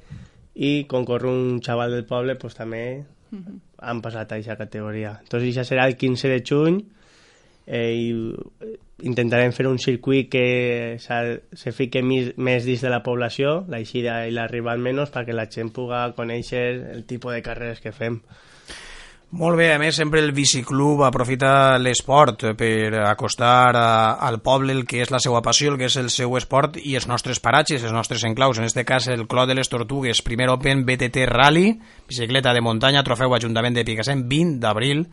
i 0.55 0.85
com 0.91 1.05
corre 1.07 1.29
un 1.29 1.59
xaval 1.63 1.95
del 1.95 2.05
poble, 2.09 2.35
pues 2.39 2.57
també 2.57 2.83
han 3.77 4.01
passat 4.01 4.31
a 4.31 4.39
aquesta 4.39 4.57
categoria. 4.59 5.19
Entonces, 5.23 5.51
això 5.53 5.67
serà 5.67 5.85
el 5.87 5.95
15 5.97 6.31
de 6.31 6.39
juny, 6.45 6.79
eh, 7.67 7.93
i 7.93 9.07
intentarem 9.07 9.53
fer 9.55 9.67
un 9.69 9.77
circuit 9.79 10.27
que 10.31 10.97
se 10.99 11.71
fique 11.71 12.01
més, 12.03 12.33
més 12.37 12.65
dins 12.67 12.81
de 12.83 12.91
la 12.91 13.03
població, 13.05 13.63
l'eixida 13.71 14.25
i 14.27 14.33
l'arriba 14.35 14.73
al 14.73 14.83
menys, 14.83 15.13
perquè 15.13 15.35
la 15.35 15.47
gent 15.51 15.71
puga 15.75 16.07
conèixer 16.17 16.63
el 16.95 17.05
tipus 17.07 17.37
de 17.37 17.43
carreres 17.45 17.79
que 17.79 17.93
fem. 17.95 18.19
Molt 19.29 19.59
bé, 19.59 19.67
a 19.75 19.77
més, 19.77 19.93
sempre 19.93 20.23
el 20.23 20.31
biciclub 20.33 21.03
aprofita 21.05 21.77
l'esport 21.77 22.47
per 22.57 22.95
acostar 23.05 23.75
a, 23.77 23.89
al 24.25 24.39
poble 24.41 24.73
el 24.73 24.87
que 24.89 25.03
és 25.03 25.11
la 25.13 25.19
seva 25.21 25.43
passió, 25.45 25.69
el 25.69 25.77
que 25.77 25.85
és 25.85 25.97
el 26.01 26.09
seu 26.09 26.33
esport 26.39 26.79
i 26.81 26.95
els 26.97 27.05
nostres 27.05 27.37
paratges, 27.37 27.85
els 27.85 27.93
nostres 27.93 28.25
enclaus. 28.25 28.57
En 28.57 28.65
este 28.65 28.87
cas, 28.89 29.05
el 29.05 29.27
Clot 29.29 29.51
de 29.51 29.59
les 29.59 29.69
Tortugues, 29.69 30.23
primer 30.25 30.49
Open 30.49 30.81
BTT 30.87 31.27
Rally, 31.29 31.75
bicicleta 32.09 32.55
de 32.57 32.65
muntanya, 32.65 33.05
trofeu 33.05 33.37
Ajuntament 33.37 33.77
de 33.77 33.85
Picassent, 33.85 34.25
20 34.25 34.57
d'abril, 34.65 35.05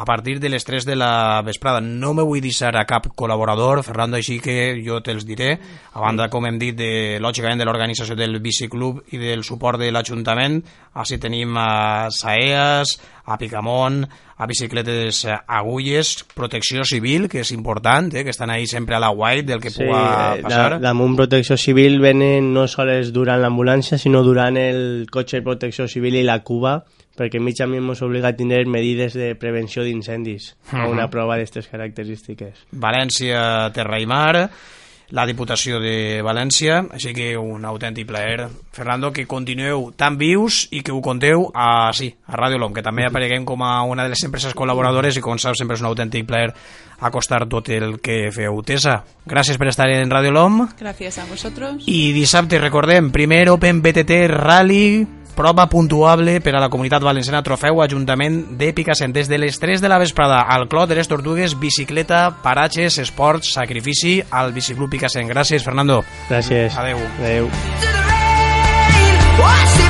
a 0.00 0.04
partir 0.04 0.40
de 0.40 0.48
les 0.48 0.64
3 0.64 0.86
de 0.86 0.96
la 0.96 1.42
vesprada. 1.44 1.78
No 1.84 2.14
me 2.14 2.24
vull 2.24 2.40
deixar 2.40 2.72
a 2.74 2.86
cap 2.88 3.06
col·laborador, 3.14 3.82
Fernando, 3.84 4.16
així 4.16 4.38
que 4.40 4.80
jo 4.80 5.02
te'ls 5.04 5.26
diré. 5.28 5.50
A 5.92 6.00
banda, 6.00 6.30
com 6.32 6.46
hem 6.48 6.56
dit, 6.58 6.72
de, 6.74 7.18
lògicament 7.20 7.60
de 7.60 7.66
l'organització 7.68 8.16
del 8.16 8.40
biciclub 8.40 9.02
i 9.12 9.20
del 9.20 9.44
suport 9.44 9.78
de 9.78 9.92
l'Ajuntament, 9.92 10.62
així 10.96 11.20
tenim 11.20 11.52
a 11.60 12.08
Saeas, 12.16 12.96
a 13.30 13.38
Picamont, 13.38 14.02
a 14.36 14.46
bicicletes 14.46 15.24
agulles, 15.46 16.24
protecció 16.34 16.82
civil, 16.84 17.28
que 17.28 17.40
és 17.44 17.52
important, 17.52 18.08
eh, 18.14 18.24
que 18.24 18.30
estan 18.34 18.50
ahí 18.50 18.66
sempre 18.66 18.96
a 18.96 19.00
la 19.00 19.10
white 19.10 19.44
del 19.52 19.60
que 19.60 19.70
Sí, 19.70 19.84
puga 19.84 20.36
eh, 20.36 20.42
passar. 20.42 20.70
da, 20.72 20.78
damunt 20.90 21.14
protecció 21.16 21.56
civil 21.56 22.00
venen 22.00 22.52
no 22.54 22.66
sols 22.68 23.12
durant 23.12 23.40
l'ambulància, 23.42 23.98
sinó 23.98 24.22
durant 24.26 24.56
el 24.56 25.06
cotxe 25.10 25.38
de 25.38 25.42
protecció 25.46 25.86
civil 25.88 26.16
i 26.16 26.24
la 26.24 26.40
cuba, 26.42 26.80
perquè 27.16 27.38
mig 27.42 27.58
a 27.60 27.66
mi 27.68 27.76
ens 27.78 28.00
obliga 28.02 28.28
a 28.32 28.36
tenir 28.36 28.66
medides 28.66 29.12
de 29.14 29.34
prevenció 29.36 29.82
d'incendis 29.84 30.56
a 30.72 30.86
Mhm. 30.86 30.90
una 30.90 31.08
prova 31.10 31.36
d'aquestes 31.36 31.68
característiques. 31.68 32.66
València, 32.72 33.70
Terra 33.72 34.00
i 34.00 34.06
Mar, 34.06 34.48
la 35.10 35.26
Diputació 35.26 35.80
de 35.82 36.20
València, 36.22 36.80
així 36.94 37.12
que 37.14 37.32
un 37.38 37.64
autèntic 37.66 38.06
plaer. 38.08 38.48
Fernando, 38.72 39.10
que 39.12 39.26
continueu 39.26 39.90
tan 39.98 40.16
vius 40.18 40.66
i 40.70 40.84
que 40.86 40.92
ho 40.94 41.00
conteu 41.02 41.48
a, 41.54 41.90
sí, 41.96 42.12
a 42.30 42.38
Ràdio 42.38 42.60
Lom, 42.62 42.74
que 42.74 42.84
també 42.86 43.06
apareguem 43.06 43.44
com 43.44 43.64
a 43.66 43.82
una 43.82 44.06
de 44.06 44.14
les 44.14 44.22
empreses 44.26 44.54
col·laboradores 44.56 45.18
i 45.18 45.24
com 45.24 45.38
saps 45.38 45.60
sempre 45.60 45.76
és 45.76 45.82
un 45.82 45.90
autèntic 45.90 46.28
plaer 46.28 46.52
acostar 47.00 47.46
tot 47.48 47.68
el 47.72 47.98
que 48.04 48.28
feu. 48.32 48.60
Tessa, 48.66 49.00
gràcies 49.26 49.58
per 49.58 49.70
estar 49.72 49.88
en 49.90 50.10
Ràdio 50.12 50.34
Lom 50.36 50.66
Gracias 50.78 51.18
a 51.18 51.24
vosotros. 51.24 51.84
i 51.86 52.12
dissabte, 52.12 52.60
recordem, 52.60 53.10
primer 53.10 53.48
Open 53.50 53.80
BTT 53.82 54.26
Rally, 54.30 55.06
prova 55.40 55.66
puntuable 55.72 56.40
per 56.44 56.52
a 56.54 56.60
la 56.60 56.68
comunitat 56.68 57.00
valenciana 57.00 57.40
Trofeu 57.40 57.80
Ajuntament 57.80 58.42
de 58.60 58.74
Picassent. 58.76 59.14
Des 59.16 59.28
de 59.30 59.38
les 59.40 59.56
3 59.56 59.80
de 59.80 59.88
la 59.88 59.96
vesprada 59.98 60.42
al 60.44 60.68
Clot 60.68 60.90
de 60.90 60.98
les 60.98 61.08
Tortugues, 61.08 61.56
bicicleta, 61.58 62.26
paratges, 62.42 62.98
esports, 63.00 63.54
sacrifici 63.56 64.18
al 64.30 64.52
Biciclub 64.52 64.92
Picassent. 64.92 65.30
Gràcies, 65.32 65.64
Fernando. 65.64 66.02
Gràcies. 66.28 66.76
Adeu. 66.76 67.00
Adeu. 67.22 67.48
to 69.40 69.89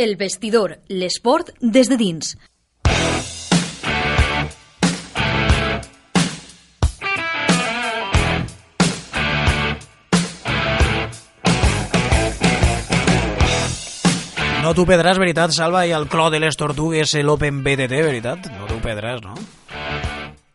El 0.00 0.14
vestidor, 0.16 0.78
l'esport 0.88 1.50
des 1.60 1.90
de 1.90 1.96
dins. 2.00 2.30
No 14.62 14.72
t'ho 14.72 14.86
pedràs, 14.88 15.20
veritat, 15.20 15.52
Salva, 15.52 15.84
i 15.84 15.92
el 15.92 16.08
clò 16.08 16.30
de 16.32 16.40
les 16.40 16.56
tortugues, 16.56 17.12
eh, 17.12 17.20
l'Open 17.20 17.60
BTT, 17.60 18.00
veritat? 18.00 18.48
No 18.56 18.70
t'ho 18.70 18.80
pedràs, 18.80 19.20
no? 19.20 19.36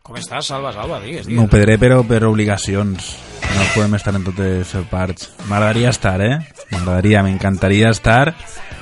Com 0.02 0.18
estàs, 0.18 0.50
Salva, 0.50 0.74
Salva, 0.74 0.98
digues, 0.98 1.30
digues. 1.30 1.38
No 1.38 1.46
ho 1.46 1.78
però 1.78 2.02
per 2.02 2.24
obligacions. 2.26 3.14
No 3.54 3.70
podem 3.76 3.94
estar 3.94 4.12
en 4.18 4.26
totes 4.26 4.74
les 4.74 4.90
parts. 4.90 5.30
M'agradaria 5.46 5.94
estar, 5.94 6.18
eh? 6.20 6.40
M'agradaria, 6.72 7.22
m'encantaria 7.22 7.94
estar, 7.94 8.34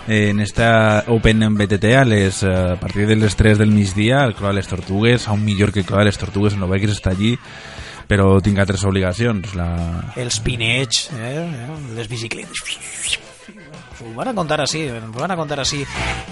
en 0.08 0.40
esta 0.40 1.04
Open 1.08 1.42
en 1.42 1.54
BTT 1.54 1.84
a, 1.96 2.04
les, 2.04 2.42
eh, 2.42 2.72
a 2.72 2.76
partir 2.76 3.06
de 3.06 3.16
les 3.16 3.36
3 3.36 3.58
del 3.58 3.70
migdia, 3.70 4.24
el 4.24 4.34
Cló 4.34 4.48
de 4.48 4.54
les 4.54 4.68
Tortugues, 4.68 5.28
aún 5.28 5.44
millor 5.44 5.72
que 5.72 5.80
el 5.80 5.86
Cló 5.86 5.98
de 5.98 6.04
les 6.06 6.18
Tortugues, 6.18 6.56
no 6.56 6.68
veig 6.68 6.86
està 6.88 7.14
allí, 7.14 7.34
però 8.08 8.40
tinc 8.44 8.60
altres 8.60 8.84
obligacions. 8.84 9.54
La... 9.56 9.68
Els 10.16 10.40
pinets, 10.44 11.08
eh? 11.16 11.46
les 11.96 12.10
bicicletes. 12.10 13.23
Ho 14.04 14.12
van 14.12 14.28
a 14.28 14.34
contar 14.36 14.60
així, 14.60 14.82
ho 14.90 15.00
van 15.16 15.32
a 15.32 15.36
contar 15.36 15.58
així. 15.62 15.84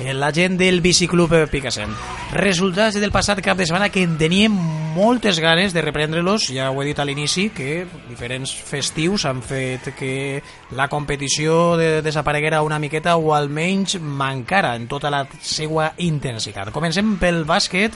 Eh, 0.02 0.12
La 0.12 0.30
gent 0.32 0.58
del 0.60 0.82
biciclub 0.84 1.32
Picassent. 1.50 1.94
Resultats 2.36 3.00
del 3.00 3.12
passat 3.12 3.40
cap 3.40 3.56
de 3.56 3.66
setmana 3.66 3.88
que 3.88 4.02
en 4.04 4.18
teníem 4.20 4.52
moltes 4.92 5.40
ganes 5.40 5.72
de 5.72 5.80
reprendre-los, 5.80 6.50
ja 6.52 6.70
ho 6.70 6.82
he 6.82 6.86
dit 6.90 6.98
a 7.00 7.04
l'inici, 7.08 7.48
que 7.48 7.86
diferents 8.10 8.52
festius 8.52 9.24
han 9.24 9.40
fet 9.42 9.94
que 9.96 10.42
la 10.76 10.88
competició 10.92 11.78
de 11.80 12.02
desapareguera 12.04 12.60
una 12.62 12.78
miqueta 12.78 13.16
o 13.16 13.32
almenys 13.34 13.96
mancara 14.00 14.76
en 14.76 14.86
tota 14.88 15.10
la 15.10 15.26
seva 15.40 15.94
intensitat. 15.96 16.70
Comencem 16.76 17.16
pel 17.16 17.46
bàsquet, 17.48 17.92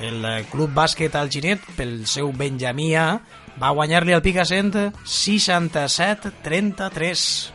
el 0.00 0.24
club 0.48 0.72
bàsquet 0.72 1.14
Alginet, 1.20 1.60
pel 1.76 2.06
seu 2.08 2.32
Benjamí 2.32 2.94
va 3.58 3.74
guanyar-li 3.74 4.12
al 4.14 4.22
Picassent 4.22 4.94
67-33. 5.04 7.52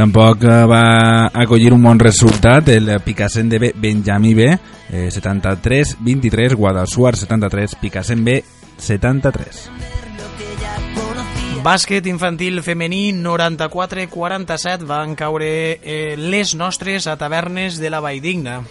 Tampoc 0.00 0.44
eh, 0.48 0.64
va 0.64 1.26
acollir 1.26 1.74
un 1.76 1.82
bon 1.84 1.98
resultat 2.00 2.70
el 2.72 2.86
Picassent 3.04 3.50
de 3.52 3.58
B, 3.60 3.68
Benjamí 3.76 4.32
B, 4.32 4.46
eh, 4.88 5.10
73-23, 5.12 6.54
Guadalsuar 6.54 7.18
73, 7.20 7.74
Picassent 7.82 8.24
B 8.24 8.38
73. 8.78 9.58
Bàsquet 11.60 12.08
infantil 12.08 12.62
femení 12.64 13.10
94-47 13.12 14.88
van 14.88 15.12
caure 15.20 15.50
eh, 15.82 16.16
les 16.16 16.54
nostres 16.56 17.04
a 17.04 17.18
tavernes 17.20 17.76
de 17.76 17.90
la 17.92 18.00
Valldigna. 18.00 18.62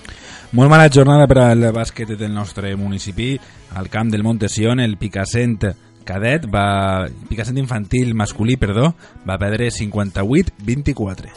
Molt 0.57 0.73
mala 0.73 0.89
jornada 0.89 1.29
per 1.29 1.43
al 1.43 1.67
bàsquet 1.69 2.15
del 2.17 2.33
nostre 2.33 2.73
municipi. 2.73 3.35
Al 3.77 3.93
camp 3.93 4.09
del 4.09 4.25
Montesión, 4.25 4.79
el 4.81 4.97
Picassent 4.97 5.69
cadet 6.09 6.49
va... 6.49 7.05
Picassent 7.29 7.61
infantil 7.61 8.15
masculí, 8.17 8.57
perdó, 8.57 8.93
va 9.27 9.37
perdre 9.37 9.69
58-24. 9.75 11.29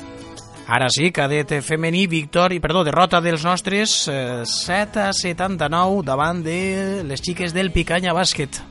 Ara 0.73 0.87
sí, 0.95 1.11
cadet 1.13 1.51
femení, 1.61 2.07
victòria, 2.09 2.63
perdó, 2.63 2.85
derrota 2.87 3.21
dels 3.21 3.43
nostres 3.45 4.07
eh, 4.09 4.45
7 4.49 5.03
a 5.03 5.13
79 5.13 6.01
davant 6.07 6.41
de 6.45 7.03
les 7.05 7.21
xiques 7.21 7.53
del 7.53 7.73
Picanya 7.75 8.15
Bàsquet. 8.17 8.63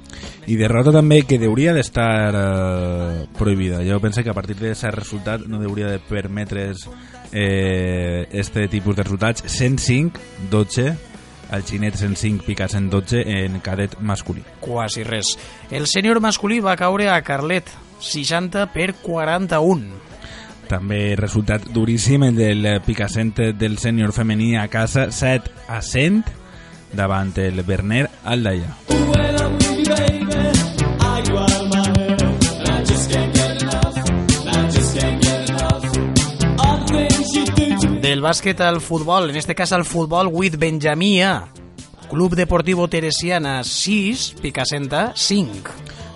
I 0.49 0.55
derrota 0.57 0.93
també 0.95 1.21
que 1.27 1.37
hauria 1.45 1.75
d'estar 1.75 2.33
eh, 2.33 3.27
prohibida. 3.37 3.83
Jo 3.85 3.99
penso 4.01 4.23
que 4.23 4.31
a 4.31 4.37
partir 4.37 4.57
d'aquest 4.57 4.89
resultat 4.95 5.45
no 5.45 5.61
hauria 5.61 5.91
de 5.91 5.99
permetre's 5.99 6.87
eh, 7.31 8.25
este 8.31 8.67
tipus 8.67 8.95
de 8.95 9.03
resultats. 9.03 9.43
105-12, 9.45 11.10
el 11.51 11.63
xinet 11.67 11.95
105 11.95 12.45
pica 12.45 12.67
112 12.67 13.23
en 13.45 13.59
cadet 13.59 13.97
masculí. 13.99 14.43
Quasi 14.59 15.03
res. 15.03 15.37
El 15.69 15.87
sènior 15.87 16.21
masculí 16.21 16.59
va 16.59 16.77
caure 16.79 17.09
a 17.09 17.21
Carlet, 17.21 17.67
60 17.99 18.67
per 18.73 18.93
41. 19.01 19.99
També 20.71 21.17
resultat 21.19 21.65
duríssim 21.75 22.23
el 22.29 22.37
del 22.39 22.69
Picassent 22.85 23.35
del 23.59 23.77
sènior 23.77 24.15
femení 24.15 24.55
a 24.55 24.69
casa 24.71 25.09
7 25.11 25.51
a 25.67 25.81
100 25.81 26.23
davant 26.95 27.35
el 27.37 27.63
Berner 27.63 28.07
Aldaia. 28.23 29.70
Del 38.21 38.27
bàsquet 38.29 38.59
al 38.61 38.81
futbol, 38.85 39.31
en 39.31 39.35
este 39.35 39.55
cas 39.55 39.71
al 39.73 39.83
futbol, 39.83 40.27
with 40.31 40.59
Benjamía. 40.59 41.47
Club 42.07 42.35
Deportivo 42.35 42.87
Teresiana 42.87 43.63
6, 43.63 44.35
Picassenta 44.39 45.13
5. 45.15 45.71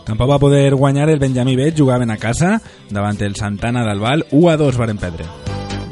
Tampoc 0.06 0.30
va 0.30 0.38
poder 0.38 0.76
guanyar 0.76 1.10
el 1.10 1.18
Benjamí 1.18 1.56
B, 1.56 1.74
jugaven 1.76 2.12
a 2.12 2.18
casa 2.18 2.62
davant 2.92 3.18
el 3.24 3.34
Santana 3.36 3.82
d'Albal, 3.84 4.28
1 4.30 4.52
a 4.52 4.56
2 4.56 4.78
varen 4.78 5.00
perdre. 5.02 5.26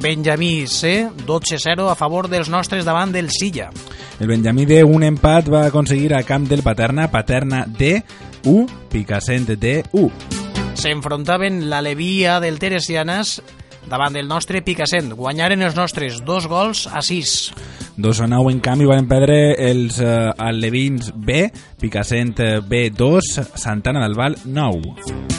Benjamí 0.01 0.67
C, 0.67 1.09
12-0 1.25 1.89
a 1.89 1.95
favor 1.95 2.29
dels 2.29 2.53
nostres 2.53 2.85
davant 2.85 3.11
del 3.11 3.31
Silla. 3.31 3.71
El 4.19 4.27
Benjamí 4.27 4.67
D, 4.69 4.83
un 4.83 5.01
empat, 5.01 5.49
va 5.49 5.65
aconseguir 5.65 6.13
a 6.13 6.21
camp 6.21 6.45
del 6.45 6.61
Paterna, 6.61 7.09
Paterna 7.09 7.65
D, 7.65 8.03
1, 8.45 8.67
Picassent 8.91 9.49
D, 9.49 9.81
1. 9.91 10.11
S'enfrontaven 10.77 11.71
la 11.71 11.81
Levia 11.81 12.39
del 12.39 12.59
Teresianes 12.59 13.41
davant 13.89 14.13
del 14.15 14.27
nostre 14.27 14.61
Picassent. 14.65 15.13
Guanyaren 15.17 15.61
els 15.65 15.75
nostres 15.77 16.21
dos 16.25 16.47
gols 16.51 16.87
a 16.87 17.01
6. 17.01 17.53
2 17.97 18.21
a 18.25 18.27
9, 18.27 18.51
en 18.55 18.59
canvi, 18.63 18.87
van 18.89 19.07
perdre 19.09 19.53
els 19.69 19.99
eh, 20.01 20.31
Alevins 20.37 21.11
B, 21.13 21.45
Picassent 21.81 22.39
eh, 22.41 22.59
B, 22.65 22.89
2, 22.95 23.33
Santana 23.53 24.01
d'Albal, 24.01 24.39
9. 24.45 25.31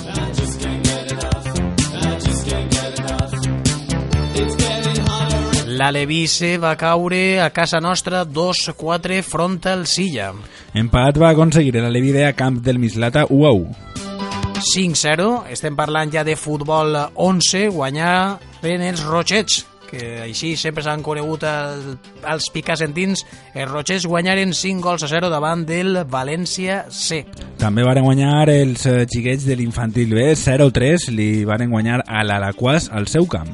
La 5.75 5.91
Levice 5.91 6.57
va 6.63 6.77
caure 6.79 7.41
a 7.43 7.51
casa 7.51 7.81
nostra 7.83 8.23
2-4 8.25 9.23
front 9.27 9.59
al 9.67 9.89
Silla. 9.91 10.31
Empat 10.73 11.19
va 11.19 11.33
aconseguir 11.35 11.75
la 11.75 11.91
Levide 11.91 12.29
a 12.29 12.33
camp 12.39 12.63
del 12.63 12.79
Mislata 12.79 13.27
1 13.29 13.47
a 13.49 13.53
1. 13.59 14.04
5-0, 14.55 15.29
estem 15.51 15.75
parlant 15.77 16.11
ja 16.13 16.23
de 16.25 16.37
futbol 16.39 16.95
11, 17.15 17.69
guanyaren 17.75 18.85
els 18.87 19.03
Rochets, 19.07 19.65
que 19.91 20.21
així 20.25 20.55
sempre 20.59 20.83
s'han 20.85 21.03
conegut 21.05 21.45
el, 21.49 21.97
els 22.31 22.49
picassentins. 22.55 23.25
Els 23.55 23.71
Rochets 23.71 24.07
guanyaren 24.11 24.55
5 24.55 24.83
gols 24.85 25.05
a 25.07 25.11
0 25.11 25.31
davant 25.33 25.65
del 25.67 26.03
València 26.11 26.85
C. 26.91 27.25
També 27.61 27.87
varen 27.87 28.07
guanyar 28.07 28.49
els 28.53 28.87
eh, 28.91 29.05
xiquets 29.11 29.47
de 29.49 29.59
l'infantil 29.59 30.15
B 30.15 30.31
0-3, 30.39 31.11
li 31.15 31.31
varen 31.49 31.75
guanyar 31.75 32.03
a 32.07 32.25
l'Alaquàs 32.27 32.91
al 32.95 33.11
seu 33.11 33.27
camp. 33.31 33.51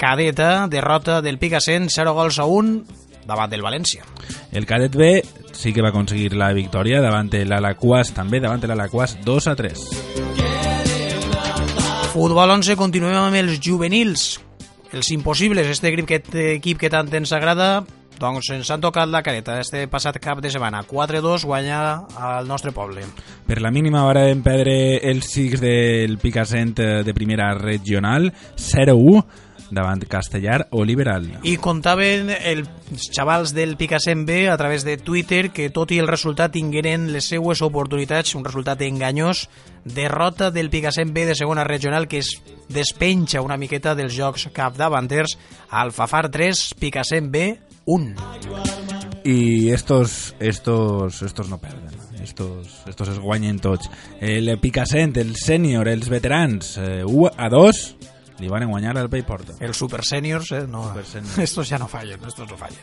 Cadeta, 0.00 0.66
derrota 0.72 1.20
del 1.20 1.38
Picassent, 1.38 1.90
0 1.92 2.16
gols 2.16 2.40
a 2.40 2.48
1 2.48 3.00
davant 3.28 3.52
del 3.52 3.62
València. 3.62 4.06
El 4.52 4.66
cadet 4.66 4.96
B 4.96 5.12
sí 5.52 5.72
que 5.72 5.82
va 5.82 5.90
aconseguir 5.90 6.34
la 6.38 6.52
victòria 6.56 7.00
davant 7.04 7.30
l'Alaquàs, 7.30 8.14
també 8.16 8.40
davant 8.40 8.62
l'Alaquàs 8.66 9.18
2 9.24 9.48
a 9.50 9.56
3. 9.58 9.86
Futbol 12.10 12.56
11, 12.58 12.74
continuem 12.74 13.20
amb 13.20 13.38
els 13.38 13.60
juvenils. 13.62 14.40
Els 14.90 15.12
impossibles, 15.14 15.68
este 15.70 15.92
equip 15.92 16.08
que, 16.08 16.20
equip 16.56 16.80
que 16.80 16.90
tant 16.90 17.12
ens 17.14 17.30
agrada, 17.36 17.84
doncs 18.20 18.50
ens 18.52 18.70
han 18.70 18.82
tocat 18.82 19.08
la 19.08 19.22
careta 19.24 19.60
este 19.62 19.86
passat 19.88 20.18
cap 20.20 20.40
de 20.42 20.50
setmana. 20.52 20.82
4-2 20.86 21.46
guanya 21.48 21.80
al 22.18 22.48
nostre 22.48 22.72
poble. 22.76 23.06
Per 23.46 23.60
la 23.62 23.70
mínima 23.70 24.02
varen 24.04 24.42
perdre 24.44 24.98
els 25.10 25.30
xics 25.32 25.62
del 25.62 26.18
Picassent 26.20 26.74
eh, 26.82 26.90
de 27.06 27.14
primera 27.16 27.52
regional 27.56 28.28
0-1 28.58 29.22
davant 29.70 30.04
Castellar 30.08 30.66
o 30.70 30.84
Liberal. 30.84 31.26
I 31.42 31.56
contaven 31.62 32.30
els 32.30 33.08
xavals 33.14 33.54
del 33.56 33.76
Picassent 33.80 34.26
B 34.26 34.48
a 34.50 34.56
través 34.58 34.84
de 34.84 34.96
Twitter 34.98 35.50
que 35.54 35.70
tot 35.70 35.92
i 35.94 36.00
el 36.02 36.10
resultat 36.10 36.54
tingueren 36.54 37.10
les 37.14 37.30
seues 37.30 37.62
oportunitats, 37.62 38.34
un 38.34 38.44
resultat 38.44 38.82
enganyós, 38.86 39.48
derrota 39.84 40.50
del 40.50 40.70
Picassent 40.70 41.14
B 41.14 41.26
de 41.26 41.38
segona 41.38 41.64
regional 41.64 42.08
que 42.08 42.20
es 42.24 42.34
despenja 42.68 43.42
una 43.42 43.58
miqueta 43.58 43.94
dels 43.94 44.14
jocs 44.14 44.48
capdavanters, 44.54 45.36
Alfafar 45.70 46.28
3, 46.30 46.74
Picassent 46.78 47.30
B 47.30 47.58
1. 47.86 48.14
Y 49.24 49.70
estos, 49.70 50.34
estos, 50.38 51.22
estos 51.22 51.48
no 51.48 51.58
perden. 51.58 51.90
Estos, 52.22 52.82
estos 52.86 53.08
es 53.08 53.18
guanyen 53.18 53.58
tots. 53.58 53.90
El 54.20 54.58
Picassent, 54.60 55.16
el 55.16 55.34
sènior, 55.36 55.88
els 55.88 56.08
veterans, 56.08 56.76
eh, 56.78 57.02
1 57.04 57.32
a 57.36 57.48
2, 57.48 57.96
li 58.40 58.48
van 58.48 58.64
guanyar 58.68 58.96
al 58.98 59.10
Pei 59.12 59.22
Porta. 59.26 59.54
Els 59.60 59.76
super 59.76 60.02
sèniors, 60.06 60.50
eh? 60.56 60.64
No, 60.68 60.86
Super 60.90 61.06
sèniors. 61.06 61.38
estos 61.46 61.68
ja 61.68 61.78
no 61.78 61.88
fallen, 61.88 62.20
estos 62.26 62.48
no 62.48 62.56
fallen. 62.56 62.80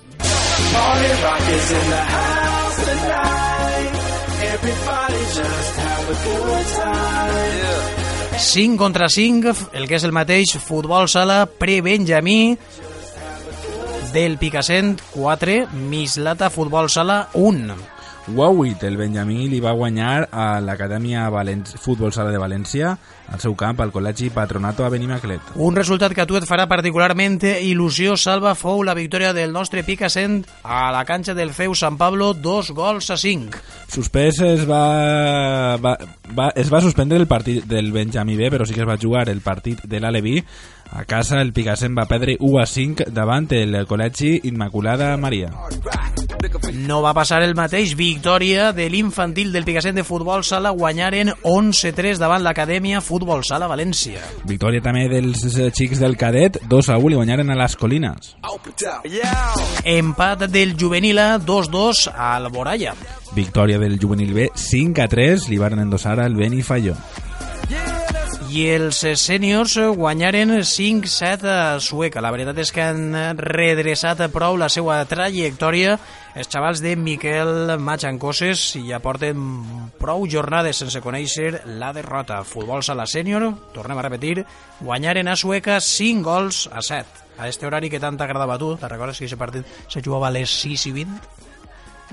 5 8.37 8.77
contra 8.77 9.09
5, 9.09 9.53
el 9.73 9.87
que 9.89 9.97
és 9.97 10.05
el 10.05 10.13
mateix 10.13 10.55
futbol 10.61 11.09
sala 11.09 11.45
pre-Benjamí 11.49 12.57
del 14.13 14.37
Picassent 14.37 15.01
4, 15.13 15.59
Mislata 15.89 16.51
futbol 16.53 16.89
sala 16.89 17.27
1. 17.33 17.96
Wowit, 18.27 18.83
el 18.83 18.97
Benjamí, 18.99 19.47
li 19.47 19.61
va 19.63 19.71
guanyar 19.71 20.27
a 20.31 20.59
l'Acadèmia 20.59 21.29
Futbol 21.79 22.11
Sala 22.11 22.31
de 22.33 22.39
València 22.41 22.97
al 23.31 23.39
seu 23.39 23.55
camp 23.55 23.79
al 23.79 23.91
Col·legi 23.91 24.29
Patronato 24.35 24.85
a 24.85 24.89
Benimaclet. 24.91 25.53
Un 25.55 25.75
resultat 25.75 26.13
que 26.15 26.23
a 26.23 26.27
tu 26.27 26.35
et 26.35 26.47
farà 26.47 26.67
particularment 26.67 27.39
il·lusió, 27.43 28.17
Salva, 28.19 28.53
fou 28.55 28.83
la 28.83 28.95
victòria 28.95 29.33
del 29.35 29.51
nostre 29.55 29.83
Picassent 29.87 30.41
a 30.63 30.91
la 30.91 31.03
canxa 31.07 31.35
del 31.37 31.53
Feu 31.55 31.75
Sant 31.75 31.97
Pablo, 31.99 32.33
dos 32.33 32.71
gols 32.75 33.09
a 33.11 33.17
cinc. 33.17 33.55
Suspès 33.87 34.41
es 34.43 34.67
va, 34.67 35.77
va, 35.79 35.95
va, 36.35 36.51
es 36.55 36.71
va 36.73 36.83
suspendre 36.83 37.19
el 37.19 37.27
partit 37.27 37.63
del 37.67 37.93
Benjamí 37.95 38.35
B, 38.35 38.51
però 38.51 38.67
sí 38.67 38.75
que 38.75 38.83
es 38.83 38.89
va 38.89 38.99
jugar 38.99 39.29
el 39.29 39.41
partit 39.41 39.83
de 39.87 40.03
l'Aleví. 40.03 40.41
A 40.91 41.03
casa 41.03 41.41
el 41.41 41.51
Picassent 41.55 41.95
va 41.97 42.07
perdre 42.07 42.37
1 42.39 42.61
a 42.61 42.65
5 42.67 43.11
davant 43.11 43.47
el 43.55 43.75
Col·legi 43.87 44.39
Immaculada 44.51 45.15
Maria. 45.17 45.51
No 46.73 47.01
va 47.01 47.13
passar 47.15 47.41
el 47.45 47.53
mateix. 47.55 47.93
Victòria 47.97 48.71
de 48.75 48.87
l'infantil 48.91 49.53
del 49.53 49.65
Picassent 49.67 49.95
de 49.95 50.03
Futbol 50.07 50.43
Sala 50.43 50.73
guanyaren 50.75 51.31
11-3 51.43 52.19
davant 52.19 52.43
l'Acadèmia 52.43 53.01
Futbol 53.01 53.43
Sala 53.47 53.69
València. 53.71 54.23
Victòria 54.49 54.83
també 54.83 55.05
dels 55.11 55.45
eh, 55.53 55.69
xics 55.71 56.01
del 56.03 56.17
cadet, 56.19 56.59
2 56.67 56.89
a 56.91 56.97
1 56.99 57.13
li 57.13 57.19
guanyaren 57.19 57.53
a 57.53 57.59
les 57.59 57.77
Colines. 57.79 58.33
Empat 59.85 60.47
del 60.51 60.75
Juvenil 60.79 61.19
A 61.23 61.29
2-2 61.39 62.07
al 62.13 62.49
Boralla. 62.51 62.95
Victòria 63.35 63.79
del 63.79 63.99
Juvenil 63.99 64.33
B, 64.33 64.49
5 64.55 65.01
a 65.03 65.07
3, 65.07 65.47
li 65.49 65.61
van 65.61 65.79
endossar 65.79 66.19
al 66.19 66.35
Benifalló. 66.35 66.97
I 68.47 68.61
els 68.71 69.01
sèniors 69.19 69.73
guanyaren 69.97 70.53
5-7 70.63 71.49
a 71.51 71.79
Sueca. 71.83 72.21
La 72.23 72.31
veritat 72.31 72.57
és 72.63 72.71
que 72.71 72.85
han 72.85 73.35
redreçat 73.35 74.21
prou 74.31 74.55
la 74.57 74.69
seva 74.71 75.01
trajectòria 75.05 75.97
els 76.37 76.49
xavals 76.53 76.81
de 76.85 76.91
Miquel 76.95 77.79
Machancoses 77.81 78.75
i 78.77 78.83
ja 78.91 78.99
porten 79.01 79.39
prou 79.97 80.27
jornades 80.29 80.77
sense 80.83 81.01
conèixer 81.01 81.63
la 81.81 81.89
derrota. 81.95 82.43
Futbol 82.45 82.83
sala 82.85 83.07
sènior, 83.09 83.47
tornem 83.73 83.97
a 83.97 84.05
repetir, 84.05 84.43
guanyaren 84.79 85.31
a 85.31 85.35
Sueca 85.35 85.79
5 85.81 86.21
gols 86.27 86.67
a 86.71 86.83
7. 86.85 87.25
A 87.41 87.47
este 87.49 87.65
horari 87.65 87.89
que 87.89 87.99
tant 88.01 88.17
t'agradava 88.17 88.55
a 88.57 88.61
tu, 88.61 88.75
te'n 88.77 88.89
recordes 88.93 89.17
que 89.17 89.25
aquest 89.25 89.41
partit 89.41 89.65
se 89.89 90.01
jugava 90.05 90.29
a 90.29 90.35
les 90.37 90.53
6 90.61 90.85
i 90.91 90.93
20? 90.99 91.17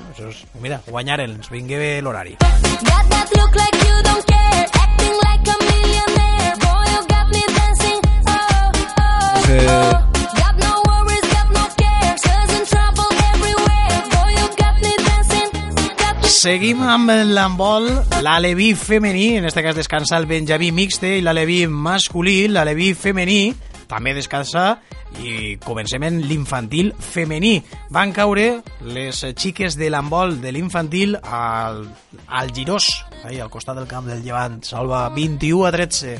Això 0.08 0.30
és, 0.32 0.40
mira, 0.60 0.80
guanyaren, 0.88 1.37
ens 1.38 1.52
vingué 1.52 1.78
bé 1.78 1.90
l'horari. 2.02 2.34
Got 2.40 3.12
that 3.12 3.37
look 3.37 3.54
like 3.60 3.76
you 3.84 4.00
don't 4.08 4.26
care, 4.26 4.64
acting 4.80 5.14
like 5.20 5.52
a 5.52 5.58
millionaire. 5.68 6.56
Boy, 6.64 6.88
you 6.96 7.04
got 7.12 7.28
me 7.30 7.44
dancing. 7.60 8.00
Oh, 8.26 8.72
oh, 8.96 9.46
Sí. 9.46 9.60
oh. 9.68 9.92
Got 10.00 10.13
Seguim 16.44 16.83
amb 16.85 17.09
l'handbol, 17.09 17.87
l'Aleví 18.20 18.74
femení, 18.76 19.38
en 19.38 19.46
este 19.48 19.62
cas 19.64 19.78
descansa 19.78 20.18
el 20.18 20.26
Benjamí 20.28 20.66
mixte 20.76 21.14
i 21.16 21.22
l'Aleví 21.24 21.62
masculí, 21.72 22.50
l'Aleví 22.52 22.90
femení 22.92 23.54
també 23.88 24.12
descansa 24.12 24.66
i 25.24 25.54
comencem 25.64 26.04
en 26.04 26.18
l'infantil 26.28 26.90
femení. 27.00 27.54
Van 27.96 28.12
caure 28.12 28.59
les 28.85 29.22
xiques 29.30 29.78
de 29.80 29.88
l'handbol 29.88 30.37
de 30.42 30.52
l'infantil 30.52 31.16
al, 31.22 31.80
al 32.28 32.52
Girós, 32.52 32.90
ahí, 33.22 33.40
al 33.40 33.48
costat 33.48 33.80
del 33.80 33.88
camp 33.88 34.12
del 34.12 34.20
Llevant, 34.20 34.61
salva 34.68 35.07
21 35.16 35.64
a 35.64 35.72
13. 35.72 36.14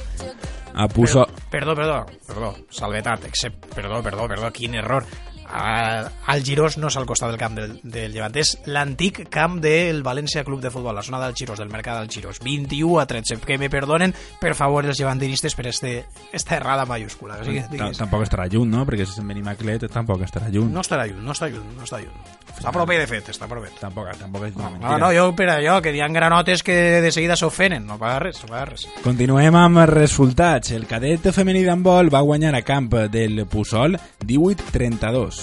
A 0.73 0.89
Puso... 0.89 1.29
Perdó, 1.53 1.77
perdó, 1.77 2.01
perdó, 2.25 2.55
salvetat, 2.73 3.29
except, 3.29 3.69
perdó, 3.77 4.01
perdó, 4.03 4.27
perdó, 4.27 4.51
quin 4.57 4.81
error. 4.81 5.05
A, 5.47 6.11
al 6.27 6.43
Girós 6.43 6.79
no 6.79 6.89
és 6.89 6.97
al 6.97 7.07
costat 7.07 7.31
del 7.31 7.39
camp 7.39 7.55
del, 7.55 7.77
del 7.83 8.13
Llevant, 8.15 8.35
és 8.41 8.55
l'antic 8.67 9.23
camp 9.31 9.59
del 9.63 10.03
València 10.03 10.43
Club 10.45 10.61
de 10.63 10.71
Futbol, 10.71 10.95
la 10.97 11.03
zona 11.03 11.21
del 11.23 11.35
Girós, 11.37 11.59
del 11.59 11.69
mercat 11.71 11.99
del 12.01 12.09
Girós. 12.09 12.41
21 12.43 12.99
a 13.01 13.07
13, 13.07 13.37
que 13.45 13.59
me 13.59 13.69
perdonen, 13.71 14.15
per 14.41 14.55
favor, 14.55 14.85
els 14.87 14.99
llevantinistes 14.99 15.55
per 15.55 15.67
este, 15.69 16.07
esta 16.33 16.57
errada 16.57 16.87
mayúscula. 16.87 17.39
O 17.41 17.45
sigui, 17.45 17.61
Ta- 17.61 17.69
digues, 17.71 17.99
Tampoc 17.99 18.23
estarà 18.27 18.47
lluny, 18.49 18.71
no? 18.71 18.85
Perquè 18.87 19.05
si 19.07 19.13
és 19.13 19.19
en 19.23 19.29
Benimaclet 19.29 19.87
tampoc 19.93 20.23
estarà 20.27 20.49
lluny. 20.51 20.73
no 20.73 20.81
estarà 20.81 21.07
lluny, 21.07 21.23
no 21.25 21.33
està 21.37 21.49
lluny, 21.53 21.69
no 21.77 21.85
està 21.85 22.01
lluny. 22.01 22.15
Està 22.55 22.71
proper, 22.73 22.99
de 23.01 23.07
fet, 23.11 23.29
està 23.35 23.49
proper. 23.51 23.71
Tampoc, 23.81 24.13
tampoc 24.19 24.45
és 24.47 24.55
una 24.55 24.65
No, 24.65 24.71
mentira. 24.79 24.99
no, 24.99 25.09
jo 25.13 25.35
per 25.35 25.49
allò, 25.51 25.81
que 25.83 25.91
hi 25.95 26.01
ha 26.01 26.09
granotes 26.09 26.63
que 26.63 27.01
de 27.03 27.11
seguida 27.13 27.35
s'ofenen, 27.37 27.85
no 27.87 27.99
passa 27.99 28.19
res, 28.21 28.43
no 28.45 28.49
passa 28.53 28.65
res. 28.71 28.87
Continuem 29.03 29.55
amb 29.59 29.83
resultats. 29.91 30.71
El 30.71 30.87
cadet 30.87 31.31
femení 31.35 31.65
d'handbol 31.67 32.13
va 32.15 32.21
guanyar 32.23 32.55
a 32.55 32.63
camp 32.63 32.93
del 33.11 33.45
Puçol 33.51 33.99
18-32. 34.25 35.34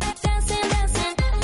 Dancing. 0.00 0.70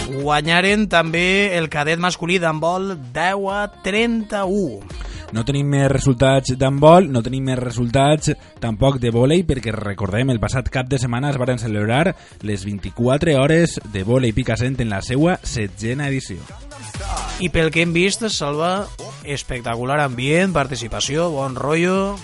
Guanyaren 0.07 0.87
també 0.89 1.57
el 1.59 1.67
cadet 1.69 2.01
masculí 2.01 2.39
d'handbol 2.39 2.95
10 3.15 3.51
a 3.53 3.65
31. 3.83 5.05
No 5.35 5.43
tenim 5.43 5.67
més 5.69 5.89
resultats 5.91 6.55
d'handbol, 6.55 7.09
no 7.11 7.21
tenim 7.27 7.49
més 7.51 7.59
resultats 7.59 8.31
tampoc 8.63 9.01
de 9.03 9.11
vòlei, 9.11 9.43
perquè 9.47 9.75
recordem, 9.75 10.31
el 10.31 10.41
passat 10.41 10.71
cap 10.73 10.87
de 10.87 11.01
setmana 11.03 11.33
es 11.33 11.41
varen 11.43 11.59
celebrar 11.59 12.15
les 12.47 12.65
24 12.65 13.35
hores 13.41 13.81
de 13.93 14.05
vòlei 14.07 14.33
picassent 14.37 14.79
en 14.81 14.93
la 14.95 15.03
seva 15.03 15.37
setzena 15.43 16.07
edició. 16.09 16.39
I 17.43 17.51
pel 17.53 17.73
que 17.75 17.83
hem 17.83 17.93
vist, 17.93 18.23
Salva, 18.31 18.87
espectacular 19.27 20.01
ambient, 20.07 20.55
participació, 20.55 21.31
bon 21.35 21.59
rotllo... 21.59 22.17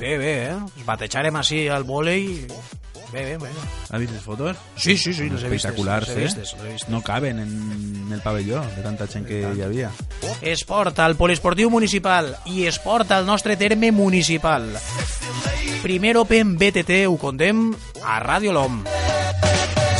Bé, 0.00 0.16
bé, 0.16 0.30
eh? 0.48 0.60
Es 0.80 0.86
batejàrem 0.88 1.36
així 1.36 1.66
al 1.68 1.84
vòlei... 1.84 2.79
Bé, 3.11 3.23
bé, 3.23 3.37
bé. 3.37 3.49
Has 3.89 3.99
vist 3.99 4.11
les 4.13 4.21
fotos? 4.21 4.57
Sí, 4.75 4.97
sí, 4.97 5.13
sí, 5.13 5.29
les 5.29 5.43
he 5.43 5.49
vistes. 5.49 5.65
Espectaculars, 5.65 6.07
les 6.09 6.17
he 6.17 6.19
eh? 6.19 6.23
vistes, 6.25 6.53
les 6.53 6.63
he 6.63 6.71
vistes. 6.73 6.89
No 6.89 7.01
caben 7.01 7.39
en 7.39 8.09
el 8.11 8.21
pavelló 8.21 8.61
de 8.75 8.81
tanta 8.83 9.07
gent 9.07 9.27
que 9.27 9.41
hi 9.55 9.61
havia. 9.61 9.91
Esport 10.41 10.99
al 10.99 11.15
poliesportiu 11.15 11.69
municipal 11.69 12.33
i 12.45 12.65
esport 12.67 13.11
al 13.11 13.25
nostre 13.25 13.55
terme 13.55 13.91
municipal. 13.91 14.67
Primer 15.83 16.17
Open 16.17 16.57
BTT 16.57 17.05
ho 17.05 17.17
contem 17.21 17.69
a 18.03 18.19
Ràdio 18.19 18.51
LOM. 18.53 18.83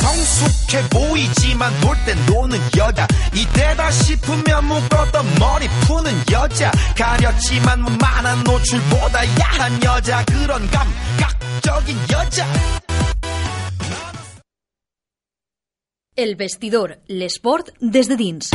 성숙해 0.06 0.88
보이지만 0.90 1.72
놀 1.80 1.96
땐 2.04 2.16
노는 2.26 2.58
여자 2.76 3.06
이때다 3.34 3.90
싶으면 3.90 4.64
묶었던 4.66 5.34
머리 5.38 5.68
푸는 5.86 6.12
여자 6.30 6.70
가렸지만 6.96 7.80
만한 7.98 8.42
노출보다 8.44 9.26
야한 9.40 9.82
여자 9.82 10.24
그런 10.26 10.68
감각적인 10.70 11.96
여자 12.12 12.46
El 16.21 16.35
vestidor, 16.35 16.99
l'esport 17.07 17.71
des 17.79 18.05
de 18.05 18.15
dins. 18.15 18.51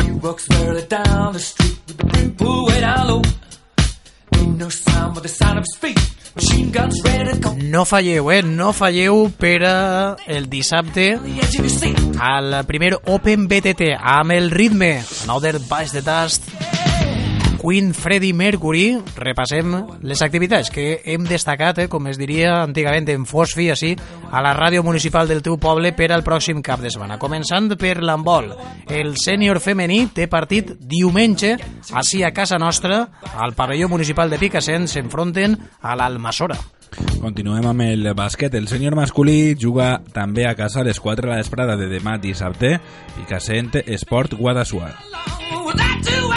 No 7.72 7.84
falleu, 7.84 8.30
eh? 8.30 8.44
No 8.46 8.70
falleu 8.70 9.32
per 9.34 9.56
a 9.66 9.74
el 10.30 10.46
dissabte 10.46 11.18
al 12.22 12.60
primer 12.70 12.94
Open 13.02 13.48
BTT 13.50 13.96
amb 13.98 14.38
el 14.38 14.52
ritme 14.54 15.00
Another 15.24 15.58
Bash 15.58 15.90
the 15.90 16.06
Dust 16.06 16.85
Queen 17.66 17.94
Freddie 17.94 18.32
Mercury 18.32 18.94
repassem 19.18 19.72
les 20.06 20.20
activitats 20.22 20.68
que 20.70 21.00
hem 21.02 21.24
destacat, 21.26 21.80
eh, 21.82 21.86
com 21.90 22.04
es 22.06 22.14
diria 22.14 22.60
antigament 22.62 23.08
en 23.10 23.24
Fosfi, 23.26 23.66
així, 23.72 23.88
a 24.30 24.38
la 24.38 24.52
ràdio 24.54 24.84
municipal 24.86 25.26
del 25.26 25.42
teu 25.42 25.56
poble 25.58 25.90
per 25.90 26.12
al 26.14 26.22
pròxim 26.22 26.60
cap 26.62 26.78
de 26.78 26.92
setmana. 26.94 27.18
Començant 27.18 27.74
per 27.74 27.96
l'handbol. 28.04 28.52
El 28.86 29.16
sènior 29.18 29.58
femení 29.58 30.04
té 30.14 30.28
partit 30.30 30.76
diumenge, 30.78 31.56
així 31.90 32.22
a 32.22 32.30
casa 32.30 32.54
nostra, 32.56 33.00
al 33.34 33.58
pavelló 33.58 33.90
municipal 33.90 34.30
de 34.30 34.38
Picassent, 34.38 34.86
s'enfronten 34.86 35.58
a 35.82 35.98
l'Almassora. 35.98 36.60
Continuem 37.18 37.66
amb 37.66 37.82
el 37.82 38.12
bàsquet. 38.14 38.54
El 38.54 38.70
senyor 38.70 38.94
masculí 38.94 39.56
juga 39.58 40.04
també 40.14 40.46
a 40.46 40.54
casa 40.54 40.84
a 40.84 40.86
les 40.86 41.02
4 41.02 41.26
de 41.26 41.34
la 41.34 41.42
vesprada 41.42 41.74
de 41.74 41.90
demà 41.90 42.14
dissabte. 42.22 42.76
Picassent 43.18 43.82
Esport 43.82 44.38
Guadassuar. 44.38 44.94
Without 45.66 46.35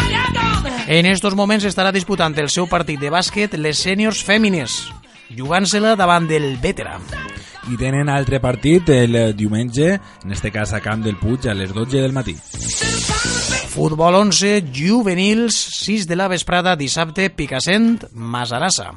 En 0.89 1.05
estos 1.05 1.35
moments 1.37 1.65
estarà 1.69 1.91
disputant 1.93 2.33
el 2.41 2.49
seu 2.49 2.65
partit 2.69 2.97
de 3.01 3.11
bàsquet 3.13 3.53
les 3.61 3.77
sèniors 3.85 4.23
fèmines, 4.25 4.79
jugant-se-la 5.37 5.93
davant 5.99 6.25
del 6.29 6.55
veteran. 6.63 7.03
I 7.69 7.77
tenen 7.77 8.09
altre 8.09 8.39
partit 8.41 8.87
el 8.89 9.35
diumenge, 9.37 9.99
en 10.25 10.31
este 10.33 10.49
cas 10.51 10.73
a 10.73 10.79
Camp 10.81 11.03
del 11.05 11.19
Puig, 11.21 11.45
a 11.45 11.53
les 11.53 11.69
12 11.75 12.01
del 12.01 12.13
matí. 12.15 12.33
Futbol 13.69 14.15
11, 14.17 14.63
juvenils, 14.73 15.53
6 15.85 16.07
de 16.09 16.15
la 16.17 16.27
vesprada, 16.27 16.73
dissabte, 16.75 17.29
Picassent, 17.29 18.07
Masarassa. 18.13 18.89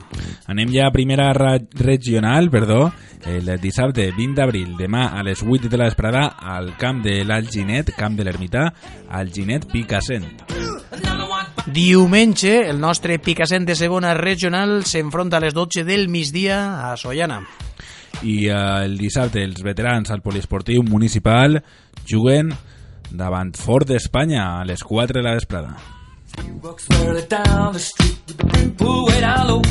Anem 0.49 0.73
ja 0.73 0.87
a 0.89 0.95
primera 0.97 1.29
ra- 1.37 1.59
regional, 1.77 2.49
perdó, 2.51 2.87
el 3.29 3.53
dissabte 3.61 4.09
20 4.17 4.41
d'abril, 4.41 4.73
demà 4.81 5.11
a 5.13 5.23
les 5.23 5.45
8 5.45 5.69
de 5.69 5.77
la 5.77 5.91
vesprada, 5.93 6.25
al 6.41 6.73
camp 6.81 7.05
de 7.05 7.21
l'Alginet, 7.29 7.93
camp 7.95 8.17
de 8.17 8.25
l'Ermità, 8.25 8.71
Alginet 9.11 9.69
Picassent. 9.71 10.33
Diumenge, 11.67 12.69
el 12.69 12.81
nostre 12.81 13.21
Picassent 13.23 13.69
de 13.69 13.77
segona 13.79 14.17
regional 14.19 14.83
s'enfronta 14.83 15.39
a 15.39 15.43
les 15.45 15.55
12 15.55 15.85
del 15.87 16.09
migdia 16.11 16.91
a 16.91 16.97
Sollana. 16.99 17.39
I 18.27 18.49
eh, 18.49 18.57
el 18.83 18.99
dissabte 18.99 19.45
els 19.47 19.63
veterans 19.63 20.11
al 20.11 20.25
poliesportiu 20.27 20.83
municipal 20.83 21.61
juguen 22.11 22.51
davant 23.15 23.55
Fort 23.55 23.93
d'Espanya 23.95 24.49
a 24.59 24.67
les 24.67 24.83
4 24.83 25.21
de 25.21 25.23
la 25.23 25.37
vesprada. 25.39 25.77